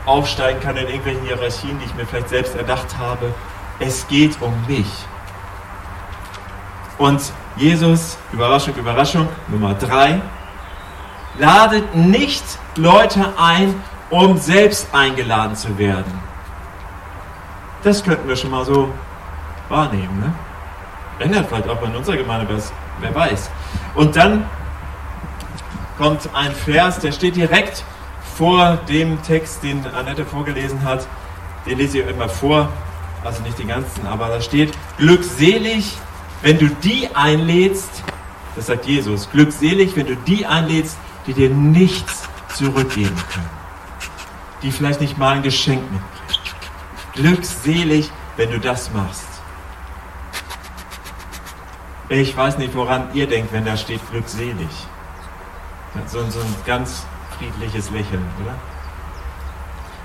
aufsteigen 0.06 0.58
kann 0.58 0.78
in 0.78 0.86
irgendwelchen 0.86 1.26
Hierarchien, 1.26 1.78
die 1.78 1.84
ich 1.84 1.94
mir 1.94 2.06
vielleicht 2.06 2.30
selbst 2.30 2.56
erdacht 2.56 2.96
habe. 2.96 3.34
Es 3.78 4.08
geht 4.08 4.40
um 4.40 4.54
mich. 4.66 4.88
Und 6.96 7.20
Jesus, 7.56 8.16
Überraschung, 8.32 8.74
Überraschung, 8.74 9.28
Nummer 9.48 9.74
drei, 9.74 10.22
ladet 11.38 11.94
nicht 11.94 12.44
Leute 12.76 13.34
ein, 13.36 13.74
um 14.10 14.38
selbst 14.38 14.88
eingeladen 14.92 15.56
zu 15.56 15.76
werden. 15.78 16.12
Das 17.82 18.02
könnten 18.02 18.28
wir 18.28 18.36
schon 18.36 18.50
mal 18.50 18.64
so 18.64 18.92
wahrnehmen. 19.68 20.20
Ne? 20.20 20.34
Ändert 21.18 21.48
vielleicht 21.48 21.68
auch 21.68 21.82
in 21.82 21.94
unserer 21.94 22.16
Gemeinde 22.16 22.46
was, 22.54 22.72
wer 23.00 23.14
weiß. 23.14 23.50
Und 23.94 24.16
dann 24.16 24.46
kommt 25.98 26.28
ein 26.34 26.52
Vers, 26.52 26.98
der 26.98 27.12
steht 27.12 27.36
direkt 27.36 27.84
vor 28.36 28.78
dem 28.88 29.22
Text, 29.22 29.62
den 29.62 29.84
Annette 29.94 30.24
vorgelesen 30.24 30.82
hat. 30.82 31.06
Den 31.66 31.78
lese 31.78 32.00
ich 32.00 32.08
immer 32.08 32.28
vor 32.28 32.68
also 33.24 33.42
nicht 33.42 33.58
die 33.58 33.66
ganzen, 33.66 34.06
aber 34.06 34.28
da 34.28 34.40
steht, 34.40 34.72
glückselig, 34.98 35.96
wenn 36.42 36.58
du 36.58 36.68
die 36.68 37.08
einlädst, 37.14 38.02
das 38.54 38.66
sagt 38.66 38.84
Jesus, 38.84 39.30
glückselig, 39.30 39.96
wenn 39.96 40.06
du 40.06 40.16
die 40.16 40.46
einlädst, 40.46 40.98
die 41.26 41.32
dir 41.32 41.48
nichts 41.48 42.28
zurückgeben 42.54 43.16
können, 43.32 43.50
die 44.64 44.72
vielleicht 44.72 45.00
nicht 45.00 45.16
mal 45.16 45.36
ein 45.36 45.42
Geschenk 45.42 45.82
mitbringen. 45.82 46.10
Glückselig, 47.14 48.10
wenn 48.36 48.50
du 48.50 48.58
das 48.58 48.92
machst. 48.92 49.28
Ich 52.08 52.36
weiß 52.36 52.58
nicht, 52.58 52.74
woran 52.74 53.08
ihr 53.14 53.28
denkt, 53.28 53.52
wenn 53.52 53.64
da 53.64 53.76
steht 53.76 54.00
glückselig. 54.10 54.68
So, 56.06 56.18
so 56.28 56.40
ein 56.40 56.54
ganz 56.66 57.06
friedliches 57.38 57.90
Lächeln, 57.90 58.24
oder? 58.42 58.54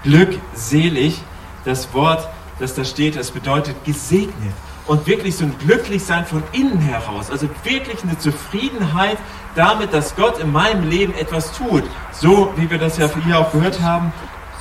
Glückselig, 0.03 1.21
das 1.65 1.91
Wort 1.93 2.29
dass 2.59 2.75
da 2.75 2.83
steht, 2.83 3.15
das 3.15 3.31
bedeutet 3.31 3.83
gesegnet. 3.85 4.53
Und 4.85 5.05
wirklich 5.07 5.37
so 5.37 5.45
ein 5.45 5.55
Glücklichsein 5.59 6.25
von 6.25 6.43
innen 6.51 6.79
heraus. 6.79 7.29
Also 7.29 7.47
wirklich 7.63 8.03
eine 8.03 8.17
Zufriedenheit 8.17 9.17
damit, 9.55 9.93
dass 9.93 10.15
Gott 10.15 10.39
in 10.39 10.51
meinem 10.51 10.89
Leben 10.89 11.13
etwas 11.13 11.51
tut. 11.53 11.83
So 12.11 12.51
wie 12.55 12.69
wir 12.69 12.79
das 12.79 12.97
ja 12.97 13.09
hier 13.23 13.39
auch 13.39 13.51
gehört 13.51 13.81
haben. 13.81 14.11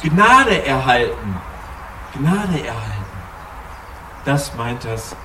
Gnade 0.02 0.64
erhalten. 0.64 1.36
Gnade 2.16 2.64
erhalten. 2.64 2.98
Das 4.24 4.54
meint 4.56 4.84
das, 4.84 5.16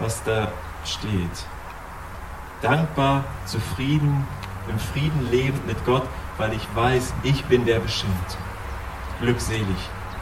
was 0.00 0.22
da 0.24 0.48
steht. 0.84 1.46
Dankbar, 2.60 3.24
zufrieden, 3.46 4.26
im 4.68 4.78
Frieden 4.78 5.30
leben 5.30 5.60
mit 5.66 5.84
Gott, 5.86 6.02
weil 6.36 6.52
ich 6.52 6.66
weiß, 6.74 7.14
ich 7.22 7.44
bin 7.46 7.64
der 7.64 7.78
Bestimmte. 7.78 8.36
Glückselig 9.20 9.66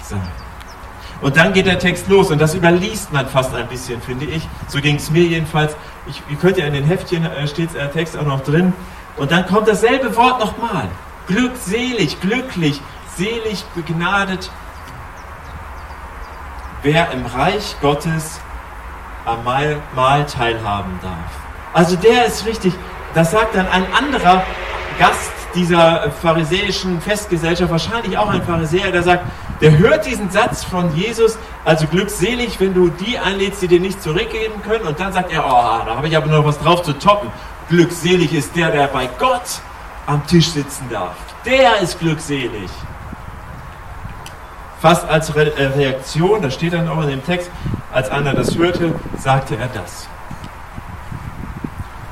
sein. 0.02 0.20
Und 1.22 1.36
dann 1.36 1.52
geht 1.52 1.66
der 1.66 1.78
Text 1.78 2.08
los 2.08 2.30
und 2.30 2.40
das 2.40 2.54
überliest 2.54 3.12
man 3.12 3.26
fast 3.26 3.54
ein 3.54 3.66
bisschen, 3.68 4.00
finde 4.02 4.26
ich. 4.26 4.46
So 4.68 4.80
ging 4.80 4.96
es 4.96 5.10
mir 5.10 5.24
jedenfalls. 5.24 5.74
Ich, 6.06 6.22
ihr 6.28 6.36
könnt 6.36 6.58
ja 6.58 6.66
in 6.66 6.74
den 6.74 6.84
Heftchen, 6.84 7.24
äh, 7.24 7.48
steht 7.48 7.74
der 7.74 7.90
Text 7.90 8.16
auch 8.16 8.26
noch 8.26 8.42
drin. 8.42 8.72
Und 9.16 9.32
dann 9.32 9.46
kommt 9.46 9.66
dasselbe 9.66 10.14
Wort 10.14 10.38
nochmal. 10.40 10.88
Glückselig, 11.26 12.20
glücklich, 12.20 12.80
selig, 13.16 13.64
begnadet. 13.74 14.50
Wer 16.82 17.10
im 17.12 17.26
Reich 17.26 17.76
Gottes 17.80 18.40
am 19.24 19.42
Mahl 19.44 20.26
teilhaben 20.26 20.98
darf. 21.02 21.12
Also 21.72 21.96
der 21.96 22.26
ist 22.26 22.46
richtig. 22.46 22.72
Das 23.14 23.32
sagt 23.32 23.54
dann 23.54 23.66
ein 23.68 23.84
anderer 23.92 24.42
Gast 24.98 25.32
dieser 25.54 26.10
pharisäischen 26.10 27.00
Festgesellschaft, 27.00 27.70
wahrscheinlich 27.70 28.16
auch 28.18 28.28
ein 28.28 28.42
Pharisäer, 28.42 28.92
der 28.92 29.02
sagt, 29.02 29.24
der 29.60 29.78
hört 29.78 30.04
diesen 30.04 30.30
Satz 30.30 30.64
von 30.64 30.94
Jesus, 30.94 31.38
also 31.64 31.86
glückselig, 31.86 32.60
wenn 32.60 32.74
du 32.74 32.88
die 32.88 33.18
einlädst, 33.18 33.62
die 33.62 33.68
dir 33.68 33.80
nicht 33.80 34.02
zurückgeben 34.02 34.60
können, 34.62 34.86
und 34.86 35.00
dann 35.00 35.12
sagt 35.12 35.32
er, 35.32 35.44
oh, 35.46 35.84
da 35.86 35.96
habe 35.96 36.08
ich 36.08 36.16
aber 36.16 36.26
noch 36.26 36.44
was 36.44 36.58
drauf 36.58 36.82
zu 36.82 36.92
toppen. 36.92 37.30
Glückselig 37.70 38.34
ist 38.34 38.54
der, 38.54 38.70
der 38.70 38.86
bei 38.88 39.08
Gott 39.18 39.60
am 40.06 40.24
Tisch 40.26 40.50
sitzen 40.50 40.86
darf. 40.90 41.16
Der 41.44 41.78
ist 41.80 41.98
glückselig. 41.98 42.70
Fast 44.86 45.08
als 45.08 45.34
Re 45.34 45.52
äh, 45.56 45.66
Reaktion, 45.66 46.40
das 46.40 46.54
steht 46.54 46.72
dann 46.72 46.88
auch 46.88 47.02
in 47.02 47.08
dem 47.08 47.24
Text, 47.24 47.50
als 47.92 48.08
Anna 48.08 48.34
das 48.34 48.56
hörte, 48.56 48.94
sagte 49.18 49.56
er 49.56 49.66
das. 49.66 50.06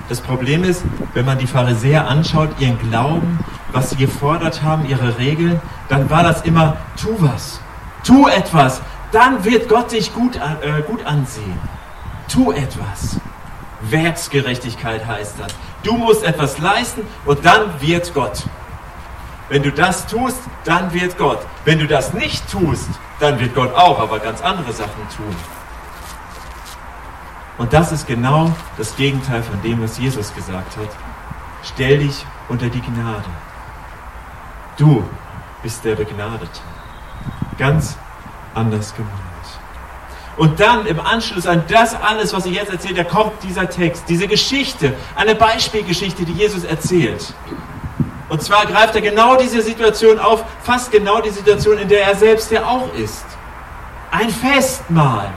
Das 0.08 0.20
Problem 0.20 0.64
ist, 0.64 0.82
wenn 1.12 1.24
man 1.24 1.38
die 1.38 1.46
Pharisäer 1.46 2.08
anschaut, 2.08 2.48
ihren 2.58 2.76
Glauben, 2.80 3.38
was 3.70 3.90
sie 3.90 3.96
gefordert 3.96 4.64
haben, 4.64 4.88
ihre 4.88 5.18
Regeln, 5.18 5.60
dann 5.88 6.10
war 6.10 6.24
das 6.24 6.42
immer, 6.42 6.76
tu 7.00 7.10
was, 7.20 7.60
tu 8.02 8.26
etwas, 8.26 8.82
dann 9.12 9.44
wird 9.44 9.68
Gott 9.68 9.92
dich 9.92 10.12
gut, 10.12 10.34
äh, 10.34 10.82
gut 10.82 11.06
ansehen. 11.06 11.60
Tu 12.26 12.50
etwas. 12.50 13.20
Werksgerechtigkeit 13.82 15.06
heißt 15.06 15.36
das. 15.38 15.54
Du 15.84 15.96
musst 15.96 16.24
etwas 16.24 16.58
leisten 16.58 17.02
und 17.24 17.46
dann 17.46 17.80
wird 17.80 18.12
Gott. 18.14 18.42
Wenn 19.48 19.62
du 19.62 19.70
das 19.70 20.06
tust, 20.06 20.38
dann 20.64 20.92
wird 20.92 21.18
Gott. 21.18 21.40
Wenn 21.64 21.78
du 21.78 21.86
das 21.86 22.12
nicht 22.14 22.50
tust, 22.50 22.88
dann 23.20 23.38
wird 23.38 23.54
Gott 23.54 23.74
auch, 23.74 23.98
aber 24.00 24.18
ganz 24.18 24.40
andere 24.40 24.72
Sachen 24.72 25.08
tun. 25.14 25.36
Und 27.58 27.72
das 27.72 27.92
ist 27.92 28.06
genau 28.06 28.50
das 28.78 28.96
Gegenteil 28.96 29.42
von 29.42 29.60
dem, 29.62 29.82
was 29.82 29.98
Jesus 29.98 30.34
gesagt 30.34 30.76
hat. 30.76 30.88
Stell 31.62 31.98
dich 31.98 32.26
unter 32.48 32.68
die 32.68 32.80
Gnade. 32.80 33.24
Du 34.76 35.04
bist 35.62 35.84
der 35.84 35.94
Begnadete. 35.94 36.60
Ganz 37.58 37.96
anders 38.54 38.94
gemeint. 38.94 39.14
Und 40.36 40.58
dann 40.58 40.86
im 40.86 40.98
Anschluss 40.98 41.46
an 41.46 41.62
das 41.68 41.94
alles, 41.94 42.32
was 42.32 42.44
ich 42.46 42.54
jetzt 42.54 42.70
erzähle, 42.72 42.94
da 42.94 43.04
kommt 43.04 43.40
dieser 43.44 43.70
Text, 43.70 44.04
diese 44.08 44.26
Geschichte, 44.26 44.94
eine 45.14 45.36
Beispielgeschichte, 45.36 46.24
die 46.24 46.32
Jesus 46.32 46.64
erzählt. 46.64 47.32
Und 48.28 48.42
zwar 48.42 48.66
greift 48.66 48.94
er 48.94 49.02
genau 49.02 49.36
diese 49.36 49.60
Situation 49.60 50.18
auf, 50.18 50.44
fast 50.62 50.90
genau 50.90 51.20
die 51.20 51.30
Situation, 51.30 51.78
in 51.78 51.88
der 51.88 52.06
er 52.06 52.14
selbst 52.14 52.50
ja 52.50 52.64
auch 52.64 52.92
ist. 52.94 53.24
Ein 54.10 54.30
Festmahl. 54.30 55.30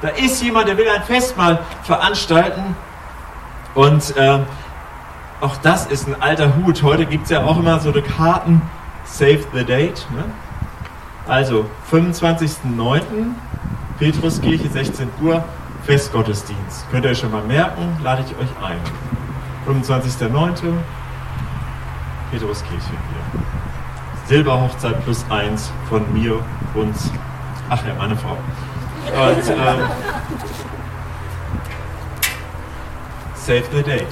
Da 0.00 0.08
ist 0.08 0.42
jemand, 0.42 0.68
der 0.68 0.76
will 0.76 0.88
ein 0.88 1.02
Festmahl 1.02 1.60
veranstalten. 1.82 2.76
Und 3.74 4.16
äh, 4.16 4.38
auch 5.40 5.56
das 5.58 5.86
ist 5.86 6.06
ein 6.06 6.20
alter 6.20 6.54
Hut. 6.56 6.82
Heute 6.82 7.06
gibt 7.06 7.24
es 7.24 7.30
ja 7.30 7.44
auch 7.44 7.58
immer 7.58 7.80
so 7.80 7.90
eine 7.90 8.02
Karten, 8.02 8.62
Save 9.04 9.40
the 9.52 9.64
Date. 9.64 10.06
Ne? 10.14 10.24
Also 11.26 11.66
25.09. 11.90 13.34
Petruskirche, 13.98 14.68
16 14.68 15.08
Uhr, 15.22 15.44
Festgottesdienst. 15.84 16.90
Könnt 16.90 17.04
ihr 17.04 17.12
euch 17.12 17.18
schon 17.18 17.30
mal 17.30 17.44
merken, 17.44 17.96
lade 18.02 18.24
ich 18.26 18.36
euch 18.36 18.50
ein. 18.60 18.78
25.09. 19.66 20.74
Petruskirche 22.32 22.90
hier. 22.90 23.42
Silberhochzeit 24.26 25.04
plus 25.04 25.24
eins 25.28 25.70
von 25.88 26.10
mir, 26.12 26.40
uns, 26.74 27.10
ach 27.68 27.86
ja, 27.86 27.94
meine 27.94 28.16
Frau. 28.16 28.36
Und 29.06 29.48
ähm, 29.48 29.80
Save 33.34 33.64
the 33.72 33.82
Date. 33.82 34.06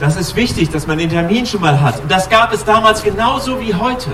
Das 0.00 0.16
ist 0.16 0.34
wichtig, 0.34 0.70
dass 0.70 0.86
man 0.86 0.98
den 0.98 1.10
Termin 1.10 1.46
schon 1.46 1.60
mal 1.60 1.80
hat. 1.80 2.00
Und 2.00 2.10
das 2.10 2.28
gab 2.28 2.52
es 2.52 2.64
damals 2.64 3.02
genauso 3.02 3.60
wie 3.60 3.74
heute. 3.74 4.10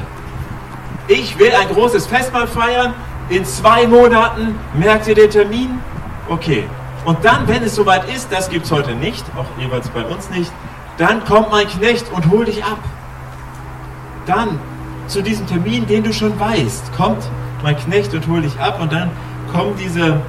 Ich 1.07 1.39
will 1.39 1.53
ein 1.59 1.69
großes 1.69 2.07
Festmahl 2.07 2.47
feiern. 2.47 2.93
In 3.31 3.45
zwei 3.47 3.87
Monaten 3.87 4.59
merkt 4.75 5.07
ihr 5.07 5.15
den 5.15 5.31
Termin? 5.31 5.81
Okay. 6.29 6.69
Und 7.05 7.25
dann, 7.25 7.49
wenn 7.49 7.63
es 7.63 7.75
soweit 7.75 8.11
ist, 8.11 8.31
das 8.31 8.51
gibt 8.51 8.67
es 8.67 8.73
heute 8.73 8.95
nicht, 8.95 9.25
auch 9.39 9.47
jeweils 9.59 9.89
bei 9.89 10.05
uns 10.05 10.29
nicht, 10.29 10.53
dann 10.99 11.25
kommt 11.25 11.51
mein 11.51 11.67
Knecht 11.67 12.13
und 12.13 12.29
hol 12.29 12.45
dich 12.45 12.63
ab. 12.63 12.79
Dann 14.29 14.59
zu 15.07 15.23
diesem 15.23 15.47
Termin, 15.47 15.87
den 15.87 16.05
du 16.05 16.13
schon 16.13 16.39
weißt, 16.39 16.93
kommt 16.95 17.29
mein 17.63 17.77
Knecht 17.79 18.15
und 18.15 18.29
hol 18.29 18.43
dich 18.43 18.61
ab 18.61 18.79
und 18.81 18.93
dann 18.93 19.11
kommen 19.51 19.73
diese, 19.83 20.21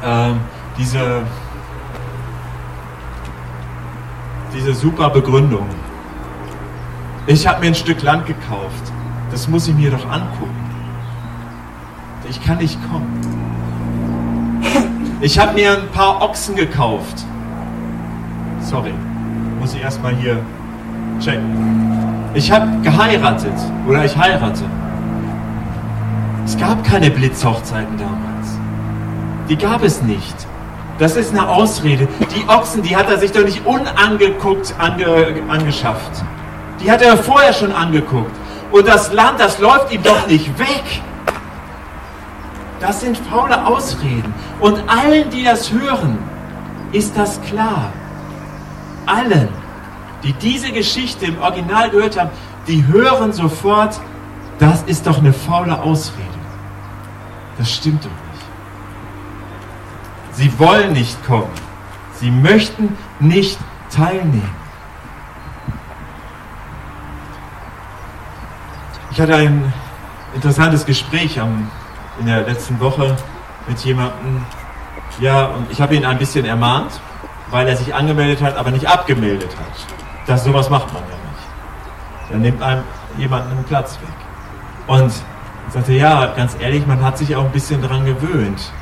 äh, 0.00 0.32
diese, 0.78 1.22
diese 4.54 4.74
super 4.74 5.10
Begründung. 5.10 5.66
Ich 7.26 7.46
habe 7.48 7.60
mir 7.60 7.66
ein 7.66 7.74
Stück 7.74 8.00
Land 8.02 8.26
gekauft. 8.26 8.92
Das 9.32 9.48
muss 9.48 9.66
ich 9.66 9.74
mir 9.74 9.90
doch 9.90 10.08
angucken. 10.08 10.56
Ich 12.28 12.42
kann 12.44 12.58
nicht 12.58 12.78
kommen. 12.90 13.20
Ich 15.20 15.38
habe 15.38 15.54
mir 15.54 15.72
ein 15.72 15.88
paar 15.88 16.22
Ochsen 16.22 16.54
gekauft. 16.54 17.24
Sorry, 18.62 18.94
muss 19.58 19.74
ich 19.74 19.82
erstmal 19.82 20.14
hier 20.14 20.38
checken. 21.20 22.09
Ich 22.32 22.52
habe 22.52 22.68
geheiratet 22.82 23.54
oder 23.88 24.04
ich 24.04 24.16
heirate. 24.16 24.62
Es 26.44 26.56
gab 26.56 26.84
keine 26.84 27.10
Blitzhochzeiten 27.10 27.98
damals. 27.98 28.58
Die 29.48 29.56
gab 29.56 29.82
es 29.82 30.00
nicht. 30.02 30.46
Das 30.98 31.16
ist 31.16 31.32
eine 31.32 31.48
Ausrede. 31.48 32.06
Die 32.36 32.48
Ochsen, 32.48 32.82
die 32.82 32.96
hat 32.96 33.08
er 33.08 33.18
sich 33.18 33.32
doch 33.32 33.42
nicht 33.42 33.66
unangeguckt 33.66 34.74
ange, 34.78 35.42
angeschafft. 35.48 36.22
Die 36.80 36.90
hat 36.90 37.02
er 37.02 37.16
vorher 37.16 37.52
schon 37.52 37.72
angeguckt. 37.72 38.34
Und 38.70 38.86
das 38.86 39.12
Land, 39.12 39.40
das 39.40 39.58
läuft 39.58 39.92
ihm 39.92 40.02
doch 40.02 40.26
nicht 40.28 40.56
weg. 40.58 41.02
Das 42.78 43.00
sind 43.00 43.18
faule 43.18 43.66
Ausreden. 43.66 44.32
Und 44.60 44.82
allen, 44.88 45.28
die 45.30 45.42
das 45.42 45.72
hören, 45.72 46.18
ist 46.92 47.16
das 47.16 47.40
klar. 47.42 47.90
Allen, 49.06 49.48
die 50.22 50.32
diese 50.34 50.72
Geschichte 50.72 51.26
im 51.26 51.40
Original 51.40 51.90
gehört 51.90 52.18
haben, 52.18 52.30
die 52.66 52.86
hören 52.86 53.32
sofort, 53.32 54.00
das 54.58 54.82
ist 54.82 55.06
doch 55.06 55.18
eine 55.18 55.32
faule 55.32 55.80
Ausrede. 55.80 56.26
Das 57.58 57.72
stimmt 57.72 58.04
doch 58.04 58.10
nicht. 58.10 58.20
Sie 60.32 60.58
wollen 60.58 60.92
nicht 60.92 61.22
kommen. 61.24 61.50
Sie 62.14 62.30
möchten 62.30 62.96
nicht 63.18 63.58
teilnehmen. 63.90 64.54
Ich 69.10 69.20
hatte 69.20 69.34
ein 69.34 69.72
interessantes 70.34 70.86
Gespräch 70.86 71.40
am, 71.40 71.70
in 72.20 72.26
der 72.26 72.42
letzten 72.42 72.78
Woche 72.78 73.16
mit 73.66 73.78
jemandem. 73.80 74.44
Ja, 75.18 75.46
und 75.46 75.70
ich 75.70 75.80
habe 75.80 75.96
ihn 75.96 76.04
ein 76.04 76.18
bisschen 76.18 76.44
ermahnt, 76.44 77.00
weil 77.50 77.66
er 77.68 77.76
sich 77.76 77.94
angemeldet 77.94 78.40
hat, 78.40 78.56
aber 78.56 78.70
nicht 78.70 78.86
abgemeldet 78.86 79.56
hat. 79.56 79.99
Das 80.26 80.44
sowas 80.44 80.70
macht 80.70 80.92
man 80.92 81.02
ja 81.02 81.08
nicht. 81.08 82.30
Dann 82.30 82.42
nimmt 82.42 82.62
einem 82.62 82.82
jemanden 83.16 83.50
einen 83.52 83.64
Platz 83.64 83.98
weg. 84.00 84.08
Und 84.86 85.12
ich 85.66 85.74
sagte, 85.74 85.92
ja, 85.92 86.26
ganz 86.34 86.56
ehrlich, 86.58 86.86
man 86.86 87.02
hat 87.02 87.18
sich 87.18 87.36
auch 87.36 87.44
ein 87.44 87.52
bisschen 87.52 87.80
daran 87.80 88.04
gewöhnt, 88.04 88.72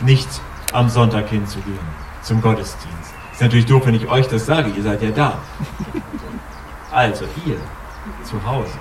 nicht 0.00 0.28
am 0.72 0.88
Sonntag 0.88 1.28
hinzugehen, 1.28 1.78
zum 2.22 2.40
Gottesdienst. 2.40 3.14
Ist 3.32 3.40
natürlich 3.40 3.66
doof, 3.66 3.82
wenn 3.86 3.94
ich 3.94 4.08
euch 4.08 4.28
das 4.28 4.46
sage, 4.46 4.70
ihr 4.70 4.82
seid 4.82 5.02
ja 5.02 5.10
da. 5.10 5.38
Also, 6.92 7.24
ihr, 7.46 7.56
zu 8.24 8.44
Hause. 8.44 8.72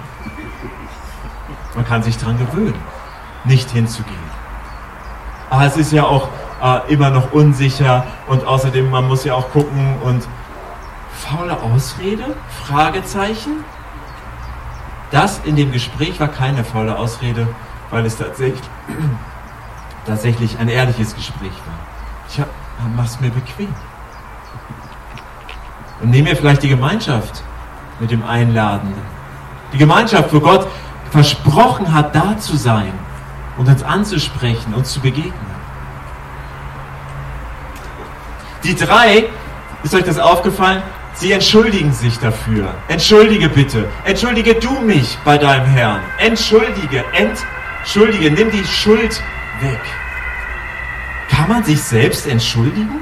Man 1.76 1.86
kann 1.86 2.02
sich 2.02 2.18
daran 2.18 2.38
gewöhnen, 2.40 2.82
nicht 3.44 3.70
hinzugehen. 3.70 4.18
Aber 5.50 5.66
es 5.66 5.78
ist 5.78 5.92
ja 5.92 6.04
auch 6.04 6.30
äh, 6.62 6.92
immer 6.92 7.10
noch 7.10 7.32
unsicher 7.32 8.06
und 8.28 8.46
außerdem, 8.46 8.90
man 8.90 9.08
muss 9.08 9.24
ja 9.24 9.36
auch 9.36 9.52
gucken 9.52 9.98
und 10.04 10.28
faule 11.30 11.62
Ausrede? 11.62 12.36
Fragezeichen? 12.66 13.64
Das 15.12 15.42
in 15.44 15.56
dem 15.56 15.72
Gespräch 15.72 16.20
war 16.20 16.28
keine 16.28 16.64
faule 16.64 16.98
Ausrede, 16.98 17.48
weil 17.90 18.06
es 18.06 18.18
tatsächlich, 18.18 18.62
tatsächlich 20.06 20.58
ein 20.60 20.70
ehrliches 20.70 21.16
Gespräch 21.16 21.52
war. 21.52 21.80
Ich 22.30 22.40
hab, 22.40 22.48
mach's 22.96 23.20
mir 23.20 23.30
bequem. 23.30 23.74
Und 26.02 26.12
nehmen 26.12 26.28
wir 26.28 26.36
vielleicht 26.36 26.64
die 26.64 26.70
Gemeinschaft 26.70 27.44
mit 28.00 28.12
dem 28.12 28.24
Einladenden. 28.24 29.02
Die 29.74 29.78
Gemeinschaft, 29.78 30.34
wo 30.34 30.40
Gott 30.40 30.68
versprochen 31.12 31.94
hat, 31.94 32.16
da 32.16 32.38
zu 32.38 32.56
sein 32.56 32.94
und 33.58 33.68
uns 33.68 33.84
anzusprechen, 33.84 34.74
uns 34.74 34.94
zu 34.94 35.00
begegnen. 35.02 35.60
Die 38.64 38.76
drei, 38.76 39.26
ist 39.84 39.94
euch 39.96 40.04
das 40.04 40.20
aufgefallen? 40.20 40.82
Sie 41.14 41.32
entschuldigen 41.32 41.92
sich 41.92 42.18
dafür. 42.20 42.74
Entschuldige 42.88 43.50
bitte. 43.50 43.86
Entschuldige 44.06 44.56
du 44.56 44.80
mich 44.80 45.18
bei 45.26 45.38
deinem 45.38 45.66
Herrn. 45.66 46.02
Entschuldige, 46.18 47.04
entschuldige, 47.14 48.32
nimm 48.32 48.52
die 48.52 48.64
Schuld 48.66 49.22
weg. 49.62 49.82
Kann 51.30 51.50
man 51.50 51.64
sich 51.64 51.82
selbst 51.82 52.28
entschuldigen? 52.28 53.02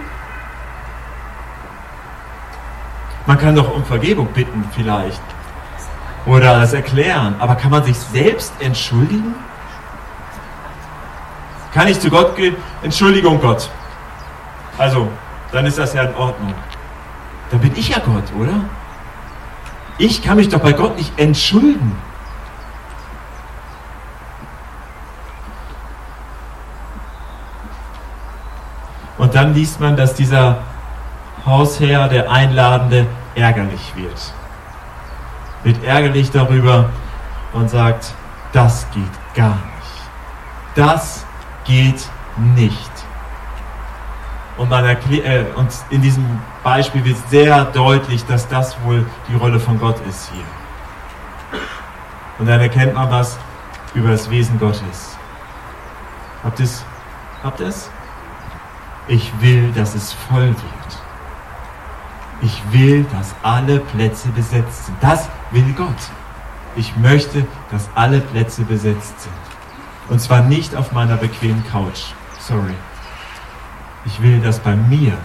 Man 3.26 3.38
kann 3.38 3.56
doch 3.56 3.76
um 3.76 3.84
Vergebung 3.86 4.28
bitten 4.28 4.64
vielleicht. 4.74 5.22
Oder 6.26 6.60
das 6.60 6.74
erklären. 6.74 7.36
Aber 7.40 7.56
kann 7.56 7.72
man 7.72 7.84
sich 7.84 7.98
selbst 7.98 8.54
entschuldigen? 8.60 9.36
Kann 11.74 11.88
ich 11.88 12.00
zu 12.00 12.10
Gott 12.10 12.36
gehen? 12.36 12.56
Entschuldigung 12.82 13.40
Gott. 13.40 13.70
Also, 14.78 15.10
dann 15.52 15.66
ist 15.66 15.78
das 15.78 15.94
ja 15.94 16.04
in 16.04 16.16
Ordnung. 16.16 16.54
Dann 17.52 17.60
bin 17.62 17.76
ich 17.76 17.90
ja 17.90 18.00
Gott, 18.00 18.26
oder? 18.40 18.66
Ich 19.98 20.22
kann 20.22 20.38
mich 20.38 20.50
doch 20.50 20.60
bei 20.60 20.74
Gott 20.74 20.96
nicht 20.98 21.18
entschuldigen. 21.18 21.96
Und 29.18 29.34
dann 29.34 29.54
liest 29.54 29.80
man, 29.80 29.98
dass 29.98 30.14
dieser 30.14 30.60
Hausherr, 31.46 32.08
der 32.08 32.30
Einladende, 32.30 33.08
ärgerlich 33.34 33.96
wird. 33.96 34.34
Wird 35.64 35.84
ärgerlich 35.84 36.30
darüber 36.32 36.90
und 37.54 37.70
sagt, 37.70 38.14
das 38.54 38.86
geht 38.92 39.04
gar 39.36 39.56
nicht. 39.56 40.10
Das 40.76 41.26
geht 41.66 42.08
nicht. 42.56 42.92
Und, 44.58 44.70
man 44.70 44.86
äh, 44.86 45.46
und 45.56 45.70
in 45.92 46.02
diesem 46.02 46.26
Beispiel 46.64 47.06
wird 47.06 47.18
sehr 47.30 47.66
deutlich, 47.66 48.26
dass 48.26 48.48
das 48.48 48.76
wohl 48.84 49.06
die 49.30 49.36
Rolle 49.36 49.60
von 49.60 49.80
Gott 49.80 50.00
ist 50.08 50.32
hier. 50.32 51.60
Und 52.40 52.48
dann 52.48 52.60
erkennt 52.60 52.96
man 52.96 53.10
was 53.12 53.38
über 53.94 54.10
das 54.10 54.30
Wesen 54.30 54.60
Gottes. 54.60 55.18
Habt 56.44 56.60
ihr 56.60 56.66
es? 56.66 56.84
Habt 57.44 57.60
es? 57.60 57.90
Ich 59.08 59.32
will, 59.40 59.72
dass 59.74 59.96
es 59.96 60.14
voll 60.14 60.48
wird. 60.48 60.98
Ich 62.42 62.62
will, 62.72 63.06
dass 63.12 63.34
alle 63.42 63.80
Plätze 63.80 64.28
besetzt 64.30 64.86
sind. 64.88 64.98
Das 65.02 65.30
will 65.52 65.74
Gott. 65.76 65.88
Ich 66.76 66.96
möchte, 66.98 67.46
dass 67.72 67.90
alle 67.96 68.20
Plätze 68.20 68.64
besetzt 68.64 69.22
sind. 69.22 69.34
Und 70.10 70.20
zwar 70.20 70.42
nicht 70.42 70.76
auf 70.76 70.92
meiner 70.92 71.18
bequemen 71.18 71.64
Couch. 71.72 72.14
Sorry. 72.40 72.76
Ich 74.08 74.22
will 74.24 74.40
das 74.40 74.60
bei 74.60 74.76
mir. 74.76 75.18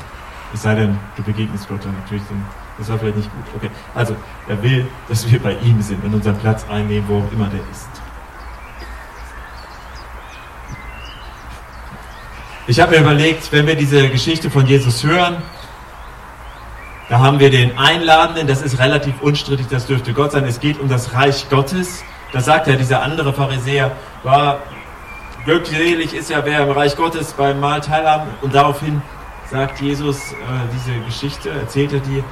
Es 0.53 0.63
sei 0.63 0.75
denn, 0.75 0.99
du 1.17 1.23
begegnest 1.23 1.69
Gott 1.69 1.85
dann 1.85 1.95
natürlich, 2.03 2.25
dann, 2.29 2.45
das 2.77 2.91
war 2.91 2.99
vielleicht 2.99 3.17
nicht 3.17 3.31
gut. 3.33 3.45
Okay. 3.57 3.71
Also, 3.95 4.15
er 4.49 4.63
will, 4.63 4.87
dass 5.09 5.31
wir 5.31 5.39
bei 5.41 5.55
ihm 5.63 5.81
sind 5.81 6.05
und 6.05 6.13
unseren 6.13 6.37
Platz 6.37 6.67
einnehmen, 6.69 7.05
wo 7.09 7.21
auch 7.21 7.33
immer 7.33 7.47
der 7.47 7.61
ist. 7.71 7.89
Ich 12.67 12.81
habe 12.81 12.93
mir 12.93 13.01
überlegt, 13.01 13.51
wenn 13.53 13.67
wir 13.67 13.77
diese 13.77 14.09
Geschichte 14.09 14.51
von 14.51 14.67
Jesus 14.67 15.03
hören, 15.05 15.37
da 17.09 17.19
haben 17.19 17.41
wir 17.41 17.51
den 17.51 17.77
Einladenden, 17.77 18.47
das 18.47 18.63
ist 18.63 18.79
relativ 18.79 19.21
unstrittig, 19.21 19.67
das 19.69 19.87
dürfte 19.87 20.13
Gott 20.13 20.33
sein. 20.33 20.45
Es 20.45 20.61
geht 20.61 20.81
um 20.81 20.89
das 20.89 21.13
Reich 21.13 21.49
Gottes. 21.51 22.05
Da 22.33 22.41
sagt 22.41 22.67
ja 22.67 22.77
dieser 22.77 23.03
andere 23.03 23.33
Pharisäer, 23.33 23.93
war 24.23 24.61
glückselig 25.45 26.15
ist 26.15 26.31
ja, 26.31 26.45
wer 26.45 26.61
im 26.61 26.71
Reich 26.71 26.97
Gottes 26.97 27.33
beim 27.33 27.61
Mahl 27.61 27.81
teilhaben. 27.81 28.29
Und 28.41 28.55
daraufhin 28.55 29.03
sagt 29.51 29.81
Jesus 29.81 30.33
äh, 30.33 30.37
diese 30.75 30.99
Geschichte, 31.01 31.51
erzählt 31.51 31.93
er 31.93 32.01
die. 32.01 32.25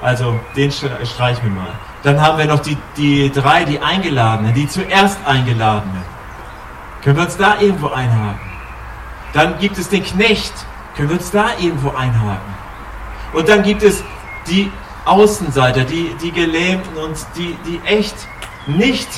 Also, 0.00 0.38
den 0.54 0.70
streichen 0.70 1.42
wir 1.44 1.50
mal. 1.50 1.72
Dann 2.02 2.20
haben 2.20 2.38
wir 2.38 2.46
noch 2.46 2.60
die, 2.60 2.76
die 2.96 3.30
drei, 3.32 3.64
die 3.64 3.80
Eingeladenen, 3.80 4.54
die 4.54 4.68
zuerst 4.68 5.18
Eingeladenen. 5.26 6.02
Können 7.02 7.16
wir 7.16 7.24
uns 7.24 7.36
da 7.36 7.60
irgendwo 7.60 7.88
einhaken? 7.88 8.48
Dann 9.32 9.58
gibt 9.58 9.78
es 9.78 9.88
den 9.88 10.04
Knecht. 10.04 10.52
Können 10.96 11.10
wir 11.10 11.16
uns 11.16 11.30
da 11.30 11.50
irgendwo 11.58 11.90
einhaken? 11.90 12.54
Und 13.32 13.48
dann 13.48 13.62
gibt 13.62 13.82
es 13.82 14.02
die 14.48 14.70
Außenseiter, 15.04 15.84
die, 15.84 16.14
die 16.22 16.32
Gelähmten 16.32 16.96
und 16.96 17.16
die, 17.36 17.56
die 17.66 17.80
echt 17.86 18.14
nicht 18.66 19.08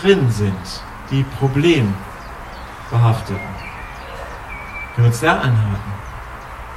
drin 0.00 0.30
sind, 0.30 0.82
die 1.10 1.24
Problembehafteten. 1.38 3.40
Können 4.94 4.96
wir 4.96 5.06
uns 5.06 5.20
da 5.20 5.38
anhalten? 5.38 5.92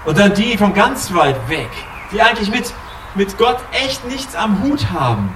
Und 0.05 0.17
dann 0.17 0.33
die 0.33 0.57
von 0.57 0.73
ganz 0.73 1.13
weit 1.13 1.49
weg, 1.49 1.69
die 2.11 2.21
eigentlich 2.21 2.49
mit, 2.49 2.73
mit 3.15 3.37
Gott 3.37 3.59
echt 3.71 4.05
nichts 4.05 4.35
am 4.35 4.63
Hut 4.63 4.89
haben. 4.91 5.33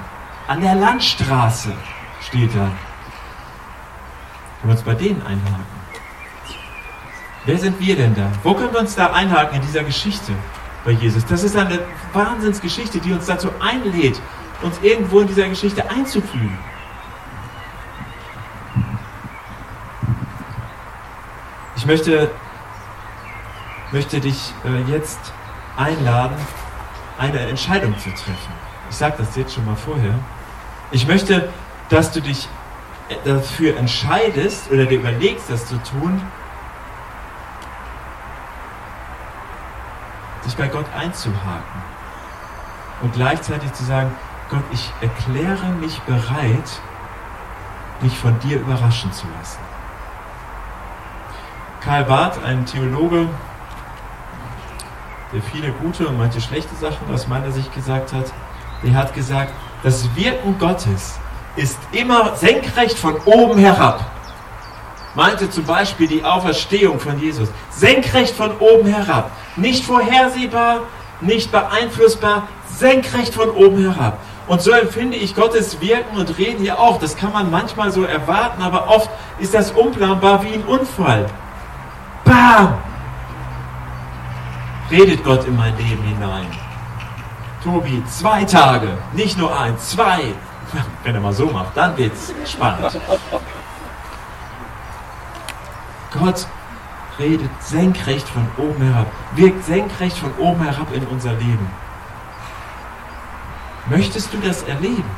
An 0.47 0.61
der 0.61 0.75
Landstraße 0.75 1.73
steht 2.21 2.55
da. 2.55 2.71
Können 4.59 4.63
wir 4.63 4.71
uns 4.71 4.81
bei 4.81 4.93
denen 4.93 5.21
einhaken? 5.21 5.81
Wer 7.45 7.57
sind 7.57 7.79
wir 7.79 7.95
denn 7.95 8.15
da? 8.15 8.31
Wo 8.43 8.53
können 8.53 8.71
wir 8.71 8.79
uns 8.79 8.95
da 8.95 9.13
einhaken 9.13 9.55
in 9.55 9.61
dieser 9.61 9.83
Geschichte? 9.83 10.33
bei 10.83 10.91
Jesus. 10.91 11.25
Das 11.25 11.43
ist 11.43 11.55
eine 11.55 11.79
Wahnsinnsgeschichte, 12.13 12.99
die 12.99 13.13
uns 13.13 13.25
dazu 13.25 13.49
einlädt, 13.59 14.19
uns 14.61 14.79
irgendwo 14.81 15.19
in 15.19 15.27
dieser 15.27 15.47
Geschichte 15.47 15.89
einzufühlen. 15.89 16.57
Ich 21.81 21.87
möchte, 21.87 22.29
möchte 23.91 24.19
dich 24.19 24.53
äh, 24.63 24.91
jetzt 24.91 25.17
einladen, 25.75 26.37
eine 27.17 27.39
Entscheidung 27.39 27.97
zu 27.97 28.11
treffen. 28.11 28.53
Ich 28.91 28.95
sage 28.95 29.15
das 29.17 29.35
jetzt 29.35 29.55
schon 29.55 29.65
mal 29.65 29.75
vorher. 29.75 30.13
Ich 30.91 31.07
möchte, 31.07 31.49
dass 31.89 32.11
du 32.11 32.21
dich 32.21 32.47
äh, 33.09 33.15
dafür 33.25 33.77
entscheidest 33.77 34.69
oder 34.69 34.85
dir 34.85 34.99
überlegst, 34.99 35.49
das 35.49 35.65
zu 35.65 35.81
tun, 35.81 36.21
sich 40.43 40.55
bei 40.55 40.67
Gott 40.67 40.85
einzuhaken 40.95 41.81
und 43.01 43.13
gleichzeitig 43.13 43.73
zu 43.73 43.85
sagen, 43.85 44.13
Gott, 44.51 44.65
ich 44.71 44.93
erkläre 45.01 45.69
mich 45.79 45.99
bereit, 46.01 46.79
mich 48.01 48.15
von 48.19 48.39
dir 48.41 48.59
überraschen 48.59 49.11
zu 49.11 49.25
lassen. 49.39 49.70
Karl 51.83 52.03
Barth, 52.03 52.43
ein 52.45 52.63
Theologe, 52.67 53.27
der 55.33 55.41
viele 55.41 55.71
gute 55.71 56.07
und 56.07 56.17
manche 56.17 56.39
schlechte 56.39 56.75
Sachen 56.75 57.11
aus 57.11 57.27
meiner 57.27 57.51
Sicht 57.51 57.73
gesagt 57.73 58.13
hat, 58.13 58.25
der 58.83 58.93
hat 58.93 59.15
gesagt, 59.15 59.51
das 59.81 60.07
Wirken 60.15 60.59
Gottes 60.59 61.17
ist 61.55 61.79
immer 61.91 62.35
senkrecht 62.35 62.99
von 62.99 63.15
oben 63.25 63.57
herab. 63.57 64.05
Meinte 65.15 65.49
zum 65.49 65.65
Beispiel 65.65 66.07
die 66.07 66.23
Auferstehung 66.23 66.99
von 66.99 67.19
Jesus. 67.19 67.49
Senkrecht 67.71 68.35
von 68.35 68.51
oben 68.59 68.87
herab. 68.87 69.31
Nicht 69.55 69.83
vorhersehbar, 69.83 70.81
nicht 71.19 71.51
beeinflussbar, 71.51 72.47
senkrecht 72.67 73.33
von 73.33 73.49
oben 73.49 73.91
herab. 73.91 74.19
Und 74.47 74.61
so 74.61 74.71
empfinde 74.71 75.17
ich 75.17 75.35
Gottes 75.35 75.81
Wirken 75.81 76.17
und 76.17 76.37
Reden 76.37 76.63
ja 76.63 76.77
auch. 76.77 76.99
Das 76.99 77.17
kann 77.17 77.33
man 77.33 77.49
manchmal 77.49 77.91
so 77.91 78.03
erwarten, 78.03 78.61
aber 78.61 78.87
oft 78.87 79.09
ist 79.39 79.55
das 79.55 79.71
unplanbar 79.71 80.43
wie 80.43 80.53
ein 80.53 80.63
Unfall. 80.63 81.25
Bam! 82.31 82.77
Redet 84.89 85.21
Gott 85.21 85.45
in 85.45 85.57
mein 85.57 85.75
Leben 85.77 86.01
hinein. 86.03 86.47
Tobi, 87.61 88.01
zwei 88.05 88.45
Tage, 88.45 88.97
nicht 89.11 89.37
nur 89.37 89.53
ein, 89.57 89.77
zwei. 89.79 90.33
Wenn 91.03 91.15
er 91.15 91.19
mal 91.19 91.33
so 91.33 91.47
macht, 91.47 91.75
dann 91.75 91.97
wird's 91.97 92.33
spannend. 92.45 92.97
Gott 96.13 96.47
redet 97.19 97.51
senkrecht 97.59 98.27
von 98.29 98.47
oben 98.57 98.81
herab, 98.81 99.07
wirkt 99.35 99.65
senkrecht 99.65 100.17
von 100.17 100.33
oben 100.37 100.63
herab 100.63 100.87
in 100.93 101.05
unser 101.07 101.33
Leben. 101.33 101.69
Möchtest 103.89 104.31
du 104.33 104.37
das 104.37 104.63
erleben? 104.63 105.11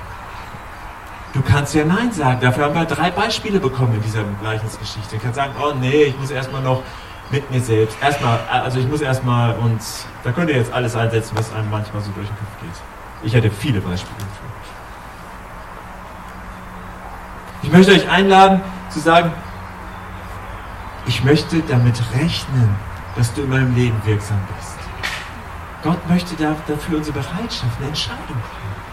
Du 1.34 1.42
kannst 1.42 1.74
ja 1.74 1.84
Nein 1.84 2.12
sagen. 2.12 2.40
Dafür 2.42 2.66
haben 2.66 2.76
wir 2.76 2.86
drei 2.86 3.10
Beispiele 3.10 3.60
bekommen 3.60 3.96
in 3.96 4.02
dieser 4.04 4.24
Gleichnisgeschichte. 4.40 5.16
Du 5.18 5.22
kannst 5.22 5.36
sagen, 5.36 5.54
oh 5.60 5.74
nee, 5.80 6.04
ich 6.04 6.20
muss 6.20 6.30
erstmal 6.30 6.62
noch 6.62 6.84
mit 7.32 7.50
mir 7.50 7.60
selbst. 7.60 7.98
Erstmal, 8.02 8.40
also 8.50 8.80
ich 8.80 8.88
muss 8.88 9.02
erstmal 9.02 9.56
und 9.56 9.82
da 10.24 10.32
könnt 10.32 10.52
ihr 10.52 10.58
jetzt 10.58 10.72
alles 10.72 10.96
einsetzen, 10.96 11.36
was 11.36 11.52
einem 11.54 11.70
manchmal 11.72 12.04
so 12.04 12.12
durch 12.12 12.28
den 12.28 12.38
Kopf 12.38 12.62
geht. 12.62 12.82
Ich 13.24 13.34
hätte 13.34 13.50
viele 13.50 13.82
Beispiele 13.82 14.16
dafür. 14.20 14.50
Ich 17.64 17.72
möchte 17.72 17.94
euch 17.94 18.10
einladen 18.10 18.62
zu 18.90 19.00
sagen, 19.00 19.32
ich 21.08 21.24
möchte 21.24 21.62
damit 21.62 21.96
rechnen, 22.14 22.76
dass 23.16 23.34
du 23.34 23.42
in 23.42 23.50
meinem 23.50 23.76
Leben 23.76 24.00
wirksam 24.06 24.38
bist. 24.56 24.78
Gott 25.82 26.10
möchte 26.10 26.36
dafür 26.36 26.98
unsere 26.98 27.18
Bereitschaft, 27.20 27.78
eine 27.80 27.88
Entscheidung 27.88 28.36
haben. 28.36 28.93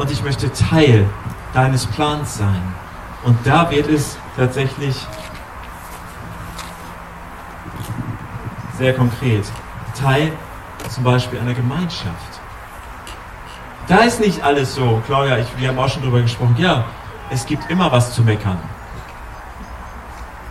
Und 0.00 0.10
ich 0.10 0.22
möchte 0.22 0.50
Teil 0.50 1.06
deines 1.52 1.84
Plans 1.84 2.38
sein. 2.38 2.62
Und 3.22 3.36
da 3.44 3.70
wird 3.70 3.86
es 3.86 4.16
tatsächlich 4.34 4.96
sehr 8.78 8.94
konkret. 8.94 9.44
Teil 9.94 10.32
zum 10.88 11.04
Beispiel 11.04 11.38
einer 11.38 11.52
Gemeinschaft. 11.52 12.40
Da 13.88 13.98
ist 13.98 14.20
nicht 14.20 14.42
alles 14.42 14.74
so, 14.74 15.02
Claudia, 15.04 15.36
ich, 15.36 15.48
wir 15.58 15.68
haben 15.68 15.78
auch 15.78 15.90
schon 15.90 16.02
drüber 16.02 16.22
gesprochen, 16.22 16.56
ja, 16.58 16.86
es 17.28 17.44
gibt 17.44 17.70
immer 17.70 17.92
was 17.92 18.14
zu 18.14 18.22
meckern. 18.22 18.58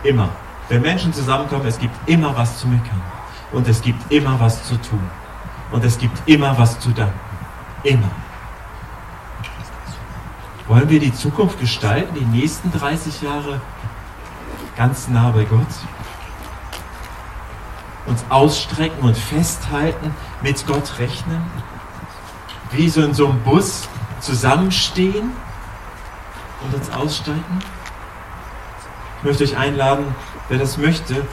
Immer. 0.04 0.28
Wenn 0.68 0.82
Menschen 0.82 1.12
zusammenkommen, 1.12 1.66
es 1.66 1.80
gibt 1.80 2.08
immer 2.08 2.36
was 2.36 2.60
zu 2.60 2.68
meckern. 2.68 3.02
Und 3.50 3.66
es 3.66 3.82
gibt 3.82 4.12
immer 4.12 4.38
was 4.38 4.62
zu 4.62 4.76
tun. 4.76 5.10
Und 5.72 5.84
es 5.84 5.98
gibt 5.98 6.16
immer 6.26 6.56
was 6.56 6.78
zu 6.78 6.90
danken. 6.90 7.18
Immer. 7.82 8.10
Wollen 10.70 10.88
wir 10.88 11.00
die 11.00 11.12
Zukunft 11.12 11.58
gestalten, 11.58 12.14
die 12.14 12.24
nächsten 12.24 12.70
30 12.70 13.22
Jahre 13.22 13.60
ganz 14.76 15.08
nah 15.08 15.32
bei 15.32 15.42
Gott? 15.42 15.66
Uns 18.06 18.24
ausstrecken 18.28 19.02
und 19.02 19.16
festhalten, 19.16 20.14
mit 20.42 20.64
Gott 20.68 21.00
rechnen? 21.00 21.42
Wie 22.70 22.88
so 22.88 23.02
in 23.02 23.14
so 23.14 23.26
einem 23.26 23.42
Bus 23.42 23.88
zusammenstehen 24.20 25.32
und 26.62 26.72
uns 26.72 26.88
aussteigen? 26.90 27.58
Ich 29.18 29.24
möchte 29.24 29.42
euch 29.42 29.56
einladen, 29.56 30.14
wer 30.48 30.58
das 30.58 30.78
möchte, 30.78 31.26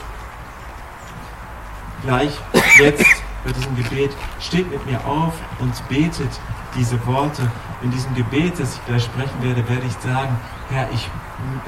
gleich 2.02 2.32
jetzt 2.80 3.06
bei 3.44 3.52
diesem 3.52 3.76
Gebet, 3.76 4.10
steht 4.40 4.68
mit 4.68 4.84
mir 4.84 4.98
auf 5.06 5.34
und 5.60 5.88
betet 5.88 6.40
diese 6.74 7.06
Worte. 7.06 7.48
In 7.80 7.90
diesem 7.92 8.14
Gebet, 8.14 8.58
das 8.58 8.74
ich 8.74 8.86
gleich 8.86 9.04
sprechen 9.04 9.42
werde, 9.42 9.68
werde 9.68 9.86
ich 9.86 9.92
sagen, 9.94 10.36
Herr, 10.70 10.88
ich 10.92 11.08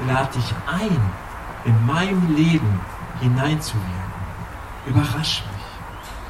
lade 0.07 0.29
dich 0.35 0.53
ein, 0.67 0.99
in 1.63 1.85
meinem 1.85 2.35
Leben 2.35 2.81
hineinzuwirken. 3.21 3.89
Überrasch 4.85 5.43
mich. 5.53 5.65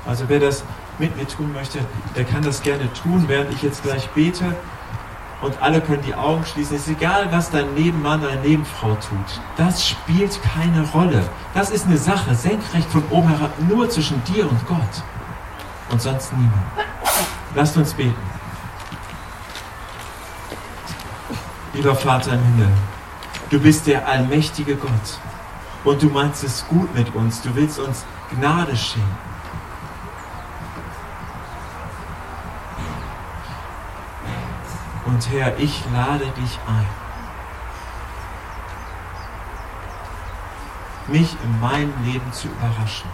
Also 0.06 0.26
wer 0.28 0.40
das 0.40 0.64
mit 1.00 1.16
mir 1.18 1.28
tun 1.28 1.52
möchte, 1.54 1.80
der 2.16 2.26
kann 2.26 2.44
das 2.44 2.62
gerne 2.62 2.92
tun, 2.94 3.26
während 3.28 3.52
ich 3.54 3.64
jetzt 3.64 3.82
gleich 3.84 4.08
bete. 4.10 4.56
Und 5.42 5.60
alle 5.60 5.82
können 5.82 6.04
die 6.06 6.14
Augen 6.14 6.46
schließen. 6.46 6.76
Es 6.76 6.84
ist 6.84 6.98
egal, 6.98 7.32
was 7.32 7.50
dein 7.50 7.74
Nebenmann, 7.74 8.22
deine 8.22 8.42
Nebenfrau 8.42 8.90
tut. 8.90 9.42
Das 9.58 9.88
spielt 9.88 10.40
keine 10.44 10.88
Rolle. 10.92 11.28
Das 11.56 11.72
ist 11.72 11.88
eine 11.88 11.98
Sache, 11.98 12.36
senkrecht 12.36 12.88
von 12.92 13.04
oben 13.10 13.30
herab, 13.30 13.52
nur 13.68 13.90
zwischen 13.90 14.24
dir 14.26 14.48
und 14.48 14.68
Gott. 14.68 15.04
Und 15.90 16.00
sonst 16.00 16.32
niemand. 16.34 16.54
Lasst 17.56 17.76
uns 17.76 17.94
beten. 17.96 18.41
Lieber 21.74 21.96
Vater 21.96 22.34
im 22.34 22.44
Himmel, 22.44 22.72
du 23.50 23.60
bist 23.60 23.88
der 23.88 24.06
allmächtige 24.06 24.76
Gott. 24.76 25.20
Und 25.84 26.02
du 26.02 26.10
meinst 26.10 26.44
es 26.44 26.68
gut 26.68 26.94
mit 26.94 27.16
uns. 27.16 27.42
Du 27.42 27.56
willst 27.56 27.80
uns 27.80 28.06
Gnade 28.36 28.76
schenken. 28.76 29.18
Und 35.06 35.30
Herr, 35.32 35.58
ich 35.58 35.84
lade 35.94 36.26
dich 36.26 36.60
ein, 36.68 36.88
mich 41.08 41.36
in 41.44 41.60
meinem 41.60 41.94
Leben 42.04 42.32
zu 42.32 42.48
überraschen. 42.48 43.10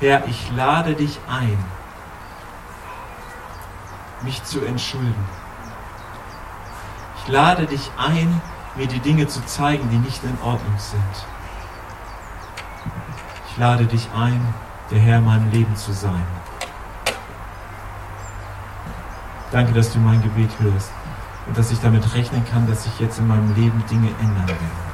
Herr, 0.00 0.26
ich 0.26 0.50
lade 0.52 0.94
dich 0.94 1.18
ein, 1.28 1.58
mich 4.22 4.42
zu 4.44 4.64
entschulden. 4.64 5.43
Ich 7.26 7.32
lade 7.32 7.64
dich 7.64 7.90
ein, 7.96 8.42
mir 8.76 8.86
die 8.86 8.98
Dinge 8.98 9.26
zu 9.26 9.42
zeigen, 9.46 9.88
die 9.88 9.96
nicht 9.96 10.22
in 10.24 10.36
Ordnung 10.42 10.74
sind. 10.76 11.26
Ich 13.48 13.56
lade 13.56 13.86
dich 13.86 14.10
ein, 14.14 14.40
der 14.90 14.98
Herr 14.98 15.18
in 15.18 15.24
meinem 15.24 15.50
Leben 15.50 15.74
zu 15.74 15.92
sein. 15.92 16.22
Danke, 19.50 19.72
dass 19.72 19.90
du 19.90 20.00
mein 20.00 20.20
Gebet 20.20 20.50
hörst 20.58 20.90
und 21.46 21.56
dass 21.56 21.70
ich 21.70 21.80
damit 21.80 22.14
rechnen 22.14 22.44
kann, 22.50 22.66
dass 22.66 22.84
sich 22.84 23.00
jetzt 23.00 23.18
in 23.18 23.26
meinem 23.26 23.54
Leben 23.54 23.82
Dinge 23.90 24.10
ändern 24.20 24.48
werden. 24.48 24.93